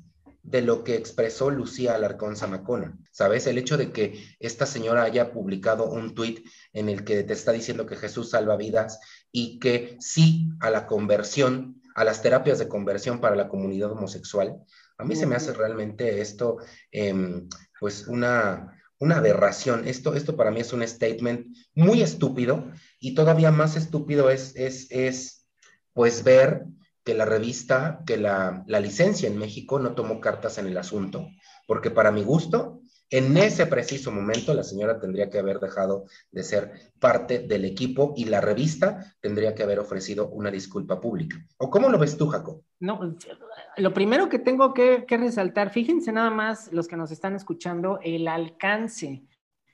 de 0.43 0.61
lo 0.61 0.83
que 0.83 0.97
expresó 0.97 1.51
Lucía 1.51 1.95
Alarcón 1.95 2.37
Zamacona. 2.37 2.99
¿Sabes? 3.11 3.47
El 3.47 3.59
hecho 3.59 3.77
de 3.77 3.93
que 3.93 4.37
esta 4.41 4.67
señora 4.67 5.05
haya 5.05 5.33
publicado 5.33 5.87
un 5.87 6.15
tuit 6.15 6.47
en 6.73 6.89
el 6.89 7.05
que 7.05 7.23
te 7.23 7.33
está 7.33 7.53
diciendo 7.53 7.87
que 7.87 7.97
Jesús 7.97 8.31
salva 8.31 8.57
vidas 8.57 8.99
y 9.33 9.59
que 9.59 9.97
sí 9.99 10.51
a 10.61 10.71
la 10.71 10.87
conversión, 10.87 11.81
a 11.95 12.05
las 12.05 12.23
terapias 12.23 12.59
de 12.59 12.69
conversión 12.69 13.21
para 13.21 13.35
la 13.35 13.49
comunidad 13.49 13.91
homosexual, 13.93 14.59
a 14.99 15.05
mí 15.05 15.17
se 15.17 15.27
me 15.27 15.35
hace 15.35 15.53
realmente 15.53 16.21
esto, 16.21 16.59
em, 16.93 17.49
pues, 17.81 18.07
una, 18.07 18.79
una 18.99 19.17
aberración. 19.17 19.89
Esto, 19.89 20.15
esto 20.15 20.37
para 20.37 20.51
mí 20.53 20.61
es 20.61 20.73
un 20.73 20.87
statement 20.87 21.47
muy 21.75 22.03
estúpido 22.03 22.71
y 23.01 23.15
todavía 23.15 23.51
más 23.51 23.75
estúpido 23.75 24.31
es, 24.31 24.55
es, 24.55 24.87
es 24.91 25.49
pues, 25.93 26.23
ver 26.23 26.67
que 27.05 27.15
la 27.15 27.25
revista, 27.25 28.03
que 28.07 28.17
la, 28.17 28.65
licencia 28.67 29.29
en 29.29 29.39
México 29.39 29.79
no 29.79 29.95
tomó 29.95 30.21
cartas 30.21 30.59
en 30.59 30.67
el 30.67 30.79
asunto, 30.79 31.29
porque 31.67 31.91
para 31.91 32.13
mi 32.13 32.23
gusto, 32.23 32.82
en 33.13 33.37
ese 33.37 33.67
preciso 33.67 34.11
momento 34.11 34.55
la 34.55 34.65
señora 34.65 34.99
tendría 34.99 35.29
que 35.29 35.39
haber 35.39 35.61
dejado 35.61 36.07
de 36.31 36.43
ser 36.43 36.93
parte 36.99 37.41
del 37.41 37.67
equipo 37.67 38.15
y 38.17 38.25
la 38.25 38.41
revista 38.41 39.15
tendría 39.21 39.55
que 39.55 39.63
haber 39.63 39.79
ofrecido 39.79 40.29
una 40.31 40.51
disculpa 40.51 40.99
pública. 40.99 41.37
¿O 41.59 41.69
cómo 41.69 41.91
lo 41.91 41.99
ves 41.99 42.17
tú, 42.17 42.29
Jaco? 42.29 42.63
No, 42.81 43.15
lo 43.77 43.93
primero 43.93 44.31
que 44.31 44.39
tengo 44.39 44.73
que, 44.73 45.05
que 45.07 45.19
resaltar, 45.19 45.71
fíjense 45.71 46.11
nada 46.11 46.31
más 46.31 46.73
los 46.73 46.89
que 46.89 46.97
nos 46.97 47.13
están 47.13 47.37
escuchando, 47.37 48.01
el 48.03 48.27
alcance 48.29 49.23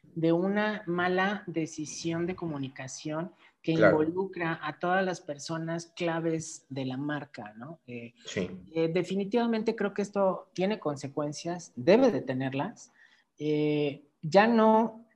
de 0.02 0.32
una 0.32 0.82
mala 0.86 1.44
decisión 1.46 2.26
de 2.26 2.34
comunicación 2.34 3.32
que 3.62 3.72
involucra 3.72 4.58
a 4.62 4.78
todas 4.80 5.04
las 5.04 5.20
personas 5.20 5.92
claves 5.94 6.66
de 6.68 6.86
la 6.86 6.96
marca, 6.96 7.52
¿no? 7.56 7.78
Eh, 7.86 8.14
sí. 8.24 8.50
Eh, 8.74 8.88
definitivamente 8.88 9.76
creo 9.76 9.94
que 9.94 10.02
esto 10.02 10.48
tiene 10.54 10.80
consecuencias, 10.80 11.72
debe 11.76 12.10
de 12.10 12.22
tenerlas. 12.22 12.92
Eh, 13.38 14.04
ya 14.22 14.46
no, 14.46 15.06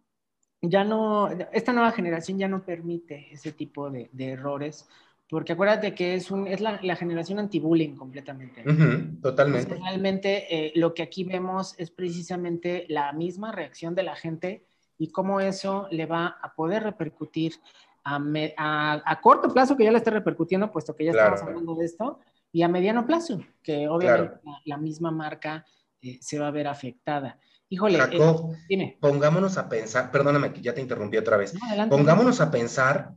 ya 0.61 0.85
no, 0.85 1.28
esta 1.52 1.72
nueva 1.72 1.92
generación 1.92 2.38
ya 2.38 2.48
no 2.48 2.64
permite 2.64 3.28
ese 3.32 3.52
tipo 3.52 3.90
de, 3.90 4.11
errores, 4.16 4.88
porque 5.28 5.52
acuérdate 5.54 5.94
que 5.94 6.14
es, 6.14 6.30
un, 6.30 6.46
es 6.46 6.61
la, 6.61 6.96
generación 6.96 7.38
anti-bullying 7.38 7.96
completamente. 7.96 8.62
totalmente. 9.20 9.74
realmente 9.74 10.72
lo 10.76 10.94
que 10.94 11.02
aquí 11.02 11.24
vemos 11.24 11.74
es 11.78 11.90
precisamente 11.90 12.87
la 12.88 13.12
misma 13.12 13.50
reacción 13.50 13.94
de 13.94 14.02
la 14.02 14.14
gente 14.14 14.66
y 14.98 15.08
cómo 15.08 15.40
eso 15.40 15.88
le 15.90 16.06
va 16.06 16.38
a 16.40 16.54
poder 16.54 16.85
repercutir 16.85 17.54
a, 18.04 19.20
corto 19.20 19.52
plazo 19.52 19.76
que 19.76 19.85
ya 19.85 19.90
le 19.90 19.98
esté 19.98 20.11
repercutiendo, 20.11 20.70
puesto 20.70 20.94
que 20.94 21.04
ya 21.04 21.11
estamos 21.12 21.42
hablando 21.42 21.74
de 21.74 21.85
esto, 21.85 22.18
y 22.52 22.62
a 22.62 22.68
mediano 22.68 23.06
plazo, 23.06 23.40
que 23.62 23.88
obviamente 23.88 24.37
la, 24.64 24.76
misma 24.76 25.11
marca 25.11 25.64
eh, 26.00 26.18
se 26.20 26.38
va 26.38 26.48
a 26.48 26.50
ver 26.50 26.66
afectada. 26.66 27.38
Híjole, 27.72 27.98
Jacob, 27.98 28.52
eh, 28.52 28.58
dime. 28.68 28.98
pongámonos 29.00 29.56
a 29.56 29.66
pensar, 29.66 30.11
perdóname 30.11 30.52
que 30.52 30.61
ya 30.61 30.74
te 30.74 30.82
interrumpí 30.82 31.16
otra 31.16 31.38
vez, 31.38 31.54
pongámonos 31.88 32.42
a 32.42 32.50
pensar 32.50 33.14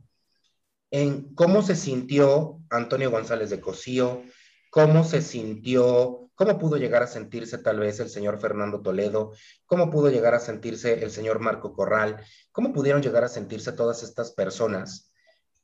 en 0.90 1.34
cómo 1.34 1.60
se 1.60 1.76
sintió 1.76 2.58
Antonio 2.70 3.10
González 3.10 3.50
de 3.50 3.60
Cosío, 3.60 4.22
cómo 4.70 5.04
se 5.04 5.20
sintió, 5.20 6.30
cómo 6.34 6.58
pudo 6.58 6.78
llegar 6.78 7.02
a 7.02 7.06
sentirse 7.06 7.58
tal 7.58 7.80
vez 7.80 8.00
el 8.00 8.08
señor 8.08 8.38
Fernando 8.38 8.80
Toledo, 8.80 9.34
cómo 9.66 9.90
pudo 9.90 10.08
llegar 10.08 10.32
a 10.32 10.40
sentirse 10.40 11.04
el 11.04 11.10
señor 11.10 11.38
Marco 11.38 11.74
Corral, 11.74 12.16
cómo 12.50 12.72
pudieron 12.72 13.02
llegar 13.02 13.24
a 13.24 13.28
sentirse 13.28 13.72
todas 13.72 14.02
estas 14.02 14.32
personas 14.32 15.12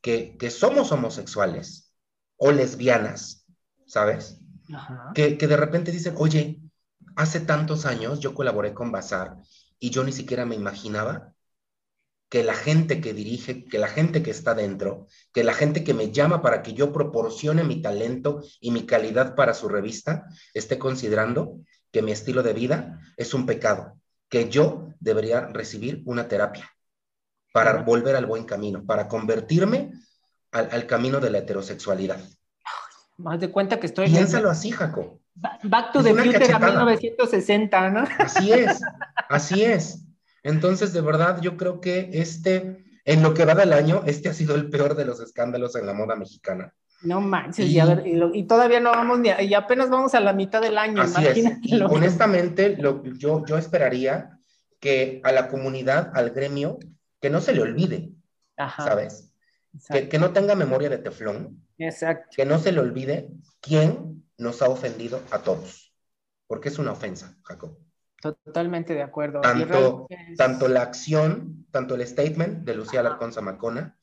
que, 0.03 0.37
somos 0.51 0.93
homosexuales 0.93 1.95
o 2.37 2.53
lesbianas, 2.53 3.47
¿sabes? 3.87 4.39
Que, 5.15 5.39
que 5.39 5.47
de 5.47 5.57
repente 5.57 5.93
dicen, 5.93 6.13
oye, 6.19 6.62
hace 7.17 7.41
tantos 7.41 7.87
años 7.87 8.21
yo 8.21 8.35
colaboré 8.35 8.75
con 8.75 8.93
Bazar 8.93 9.37
y 9.79 9.91
yo 9.91 10.05
ni 10.05 10.13
siquiera 10.13 10.47
me 10.47 10.55
imaginaba 10.55 11.33
que 12.29 12.43
la 12.43 12.55
gente 12.55 13.03
que 13.03 13.13
dirige, 13.13 13.67
que 13.67 13.79
la 13.79 13.89
gente 13.89 14.23
que 14.23 14.31
está 14.31 14.55
dentro, 14.55 15.07
que 15.35 15.45
la 15.45 15.53
gente 15.53 15.85
que 15.85 15.93
me 15.93 16.13
llama 16.13 16.41
para 16.41 16.63
que 16.63 16.73
yo 16.73 16.91
proporcione 16.91 17.63
mi 17.63 17.83
talento 17.83 18.43
y 18.59 18.71
mi 18.71 18.87
calidad 18.87 19.35
para 19.35 19.53
su 19.53 19.69
revista, 19.69 20.25
esté 20.55 20.79
considerando 20.79 21.59
que 21.91 22.01
mi 22.01 22.11
estilo 22.11 22.43
de 22.43 22.55
vida 22.55 23.01
es 23.19 23.35
un 23.35 23.45
pecado, 23.45 24.01
que 24.31 24.49
yo 24.49 24.95
debería 24.99 25.41
recibir 25.49 26.03
una 26.07 26.27
terapia 26.27 26.71
para 27.53 27.83
volver 27.83 28.17
al 28.17 28.25
buen 28.25 28.45
camino, 28.45 28.85
para 28.87 29.09
convertirme 29.09 29.93
al, 30.53 30.87
camino 30.87 31.21
de 31.21 31.31
la 31.31 31.39
heterosexualidad. 31.39 32.21
Más 33.19 33.41
de 33.41 33.51
cuenta 33.51 33.79
que 33.79 33.87
estoy... 33.87 34.07
Piénsalo 34.09 34.49
así, 34.49 34.71
Jaco. 34.71 35.22
Back 35.35 35.93
to 35.93 36.03
the 36.03 36.15
Future 36.15 36.53
a 36.53 36.59
1960, 36.59 37.91
¿no? 37.91 38.05
Así 38.19 38.53
es, 38.53 38.81
así 39.29 39.65
es. 39.65 40.05
Entonces, 40.43 40.93
de 40.93 41.01
verdad, 41.01 41.41
yo 41.41 41.57
creo 41.57 41.81
que 41.81 42.11
este, 42.13 42.85
en 43.05 43.23
lo 43.23 43.33
que 43.33 43.45
va 43.45 43.55
del 43.55 43.73
año, 43.73 44.03
este 44.07 44.29
ha 44.29 44.35
sido 44.35 44.55
el 44.55 44.69
peor 44.69 44.95
de 44.95 45.05
los 45.05 45.21
escándalos 45.21 45.77
en 45.77 45.87
la 45.87 45.95
moda 45.95 46.17
mexicana. 46.17 46.75
No 47.03 47.21
manches, 47.21 47.67
y, 47.67 47.81
y, 48.35 48.45
todavía 48.45 48.79
no 48.79 48.93
vamos 48.93 49.19
ni, 49.19 49.29
y 49.29 49.55
apenas 49.55 49.91
vamos 49.91 50.15
a 50.15 50.21
la 50.21 50.33
mitad 50.33 50.61
del 50.61 50.79
año. 50.79 51.03
Así 51.03 51.27
es. 51.27 51.83
Honestamente, 51.89 52.77
lo, 52.77 53.03
yo, 53.05 53.45
yo 53.45 53.59
esperaría 53.59 54.39
que 54.79 55.21
a 55.25 55.33
la 55.33 55.49
comunidad, 55.49 56.13
al 56.15 56.31
gremio, 56.31 56.79
que 57.21 57.31
no 57.31 57.41
se 57.41 57.55
le 57.55 57.63
olvide, 57.63 58.11
¿sabes? 58.77 59.33
Que, 59.91 60.09
que, 60.09 60.19
no 60.19 60.33
tenga 60.33 60.55
memoria 60.55 60.91
de 60.91 60.99
teflón. 60.99 61.65
Exacto. 61.79 62.29
Que 62.37 62.45
no 62.45 62.59
se 62.59 62.71
le 62.71 62.81
olvide 62.81 63.29
quién 63.61 64.22
nos 64.39 64.63
ha 64.63 64.69
ofendido 64.69 65.21
a 65.31 65.39
todos, 65.39 65.95
porque 66.47 66.69
es 66.69 66.79
una 66.79 66.93
ofensa, 66.93 67.37
Jacob. 67.45 67.79
Totalmente 68.21 68.95
de 68.95 69.03
acuerdo. 69.03 69.41
Tanto, 69.41 70.07
tanto 70.37 70.69
la 70.69 70.83
acción, 70.83 71.67
tanto 71.71 71.97
el 71.97 72.07
statement 72.07 72.65
de 72.65 72.75
Lucía 72.75 73.01
Alarcón 73.01 73.33
Zamacona, 73.33 73.99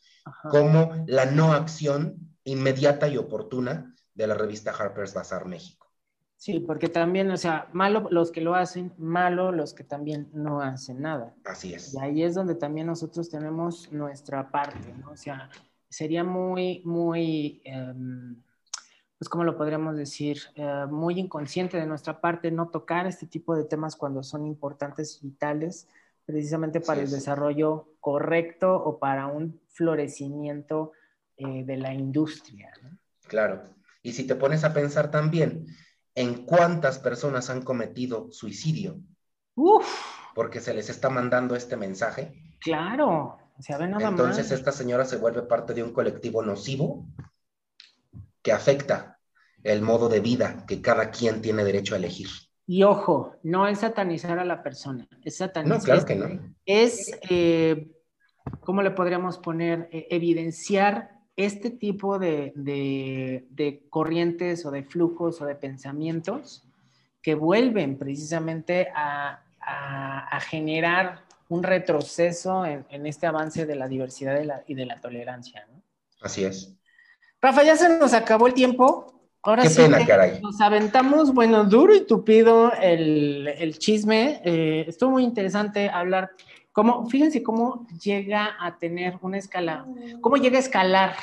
como 0.50 1.04
la 1.08 1.26
no 1.26 1.54
acción 1.54 2.36
inmediata 2.44 3.08
y 3.08 3.18
oportuna 3.18 3.96
de 4.14 4.28
la 4.28 4.34
revista 4.34 4.72
Harper's 4.72 5.14
Bazaar 5.14 5.46
México. 5.46 5.88
Sí, 6.36 6.62
porque 6.62 6.88
también, 6.88 7.32
o 7.32 7.38
sea, 7.38 7.68
malo 7.74 8.08
los 8.12 8.32
que 8.32 8.40
lo 8.40 8.56
hacen, 8.56 8.94
malo 8.98 9.52
los 9.52 9.74
que 9.74 9.84
también 9.84 10.30
no 10.34 10.62
hacen 10.62 11.02
nada. 11.02 11.36
Así 11.44 11.74
es. 11.74 11.94
Y 11.94 12.00
ahí 12.00 12.24
es 12.24 12.34
donde 12.34 12.56
también 12.56 12.88
nosotros 12.88 13.30
tenemos 13.30 13.92
nuestra 13.92 14.50
parte, 14.50 14.94
¿no? 14.94 15.12
O 15.12 15.18
sea, 15.18 15.50
sería 15.90 16.24
muy, 16.24 16.82
muy... 16.86 17.62
Em, 17.66 18.42
pues, 19.20 19.28
¿cómo 19.28 19.44
lo 19.44 19.58
podríamos 19.58 19.98
decir? 19.98 20.40
Eh, 20.56 20.86
muy 20.90 21.20
inconsciente 21.20 21.76
de 21.76 21.86
nuestra 21.86 22.22
parte 22.22 22.52
no 22.52 22.70
tocar 22.70 23.06
este 23.06 23.28
tipo 23.28 23.54
de 23.54 23.66
temas 23.66 23.98
cuando 23.98 24.24
son 24.24 24.46
importantes 24.46 25.20
y 25.22 25.28
vitales, 25.28 25.90
precisamente 26.26 26.80
para 26.80 27.02
el 27.02 27.12
desarrollo 27.12 27.96
correcto 28.00 28.74
o 28.74 28.98
para 28.98 29.28
un 29.28 29.60
florecimiento 29.68 30.94
eh, 31.36 31.66
de 31.66 31.76
la 31.76 31.94
industria. 31.94 32.72
Claro. 33.28 33.64
Y 34.02 34.14
si 34.14 34.26
te 34.26 34.36
pones 34.36 34.64
a 34.64 34.74
pensar 34.74 35.12
también 35.12 35.66
en 36.16 36.46
cuántas 36.46 36.98
personas 36.98 37.50
han 37.50 37.62
cometido 37.62 38.32
suicidio, 38.32 39.02
Uf. 39.56 39.86
porque 40.34 40.62
se 40.62 40.74
les 40.74 40.90
está 40.90 41.10
mandando 41.10 41.58
este 41.58 41.76
mensaje. 41.76 42.56
Claro, 42.62 43.38
se 43.60 43.76
ve 43.78 43.88
nada 43.90 44.08
Entonces 44.08 44.52
esta 44.52 44.72
señora 44.72 45.04
se 45.04 45.18
vuelve 45.18 45.42
parte 45.42 45.74
de 45.74 45.84
un 45.84 45.92
colectivo 45.92 46.42
nocivo 46.42 47.06
que 48.50 48.54
afecta 48.54 49.20
el 49.64 49.84
modo 49.84 50.10
de 50.10 50.22
vida 50.22 50.66
que 50.68 50.82
cada 50.82 51.12
quien 51.12 51.40
tiene 51.40 51.64
derecho 51.64 51.94
a 51.94 52.00
elegir. 52.00 52.30
Y 52.66 52.82
ojo, 52.82 53.36
no 53.44 53.68
es 53.68 53.82
satanizar 53.82 54.40
a 54.40 54.44
la 54.44 54.64
persona, 54.64 55.08
es 55.24 55.38
satanizar. 55.38 55.78
No, 55.78 55.84
claro 55.84 56.04
que 56.04 56.16
no. 56.16 56.56
Es, 56.66 57.12
eh, 57.30 57.92
¿cómo 58.62 58.82
le 58.82 58.90
podríamos 58.90 59.38
poner? 59.38 59.88
Eh, 59.92 60.08
evidenciar 60.10 61.12
este 61.36 61.70
tipo 61.70 62.18
de, 62.18 62.52
de, 62.56 63.86
corrientes 63.92 64.66
o 64.66 64.72
de 64.72 64.82
flujos 64.82 65.40
o 65.40 65.46
de 65.46 65.54
pensamientos 65.54 66.64
que 67.22 67.36
vuelven 67.36 68.00
precisamente 68.00 68.88
a, 68.96 69.44
a, 69.62 70.40
generar 70.40 71.24
un 71.50 71.62
retroceso 71.62 72.66
en, 72.66 72.84
en, 72.90 73.06
este 73.06 73.28
avance 73.28 73.68
de 73.68 73.76
la 73.76 73.88
diversidad 73.88 74.64
y 74.66 74.74
de 74.74 74.86
la 74.88 75.00
tolerancia. 75.00 75.68
¿no? 75.72 75.84
Así 76.22 76.44
es. 76.44 76.79
Rafa, 77.42 77.64
ya 77.64 77.76
se 77.76 77.98
nos 77.98 78.14
acabó 78.14 78.48
el 78.48 78.54
tiempo. 78.54 79.14
Ahora 79.42 79.64
Qué 79.64 79.70
sí 79.70 79.82
pena, 79.82 80.06
caray. 80.06 80.42
nos 80.42 80.60
aventamos, 80.60 81.34
bueno, 81.34 81.64
duro 81.64 81.96
y 81.96 82.06
tupido 82.06 82.74
el, 82.74 83.48
el 83.48 83.78
chisme. 83.80 84.42
Eh, 84.44 84.86
estuvo 84.88 85.12
muy 85.12 85.24
interesante 85.24 85.90
hablar, 85.90 86.32
cómo, 86.74 87.10
fíjense 87.10 87.42
cómo 87.42 87.88
llega 88.04 88.58
a 88.60 88.78
tener 88.78 89.18
una 89.22 89.38
escala, 89.38 89.86
cómo 90.20 90.36
llega 90.36 90.58
a 90.58 90.60
escalar 90.60 91.16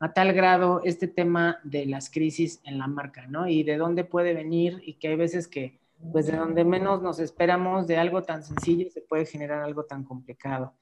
a 0.00 0.12
tal 0.12 0.32
grado 0.32 0.80
este 0.84 1.06
tema 1.06 1.60
de 1.62 1.86
las 1.86 2.10
crisis 2.10 2.60
en 2.64 2.78
la 2.78 2.88
marca, 2.88 3.26
¿no? 3.28 3.46
Y 3.46 3.62
de 3.62 3.76
dónde 3.76 4.02
puede 4.02 4.34
venir 4.34 4.82
y 4.84 4.94
que 4.94 5.08
hay 5.08 5.16
veces 5.16 5.46
que, 5.46 5.78
pues 6.10 6.26
de 6.26 6.36
donde 6.36 6.64
menos 6.64 7.02
nos 7.02 7.20
esperamos 7.20 7.86
de 7.86 7.98
algo 7.98 8.22
tan 8.24 8.42
sencillo 8.42 8.90
se 8.90 9.02
puede 9.02 9.26
generar 9.26 9.62
algo 9.62 9.84
tan 9.84 10.02
complicado. 10.02 10.72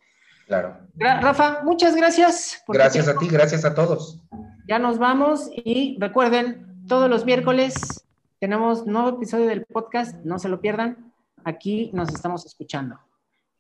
Claro. 0.49 0.79
Rafa, 0.97 1.61
muchas 1.63 1.95
gracias. 1.95 2.65
Gracias 2.67 3.07
a 3.07 3.17
ti, 3.17 3.29
gracias 3.29 3.65
a 3.65 3.75
todos. 3.75 4.19
Ya 4.67 4.79
nos 4.79 4.99
vamos 4.99 5.51
y 5.55 5.97
recuerden, 6.01 6.85
todos 6.89 7.09
los 7.09 7.25
miércoles 7.25 8.07
tenemos 8.41 8.87
nuevo 8.87 9.11
episodio 9.11 9.47
del 9.47 9.67
podcast, 9.67 10.17
no 10.25 10.39
se 10.39 10.49
lo 10.49 10.61
pierdan. 10.61 11.13
Aquí 11.45 11.91
nos 11.93 12.09
estamos 12.09 12.47
escuchando. 12.47 12.99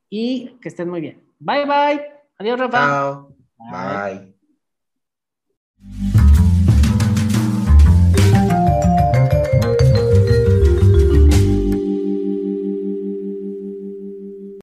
Y 0.08 0.56
que 0.62 0.68
estén 0.70 0.88
muy 0.88 1.00
bien. 1.00 1.22
Bye 1.38 1.66
bye. 1.66 2.06
Adiós, 2.38 2.58
Rafa. 2.58 2.78
Chao. 2.78 3.36
bye. 3.58 4.37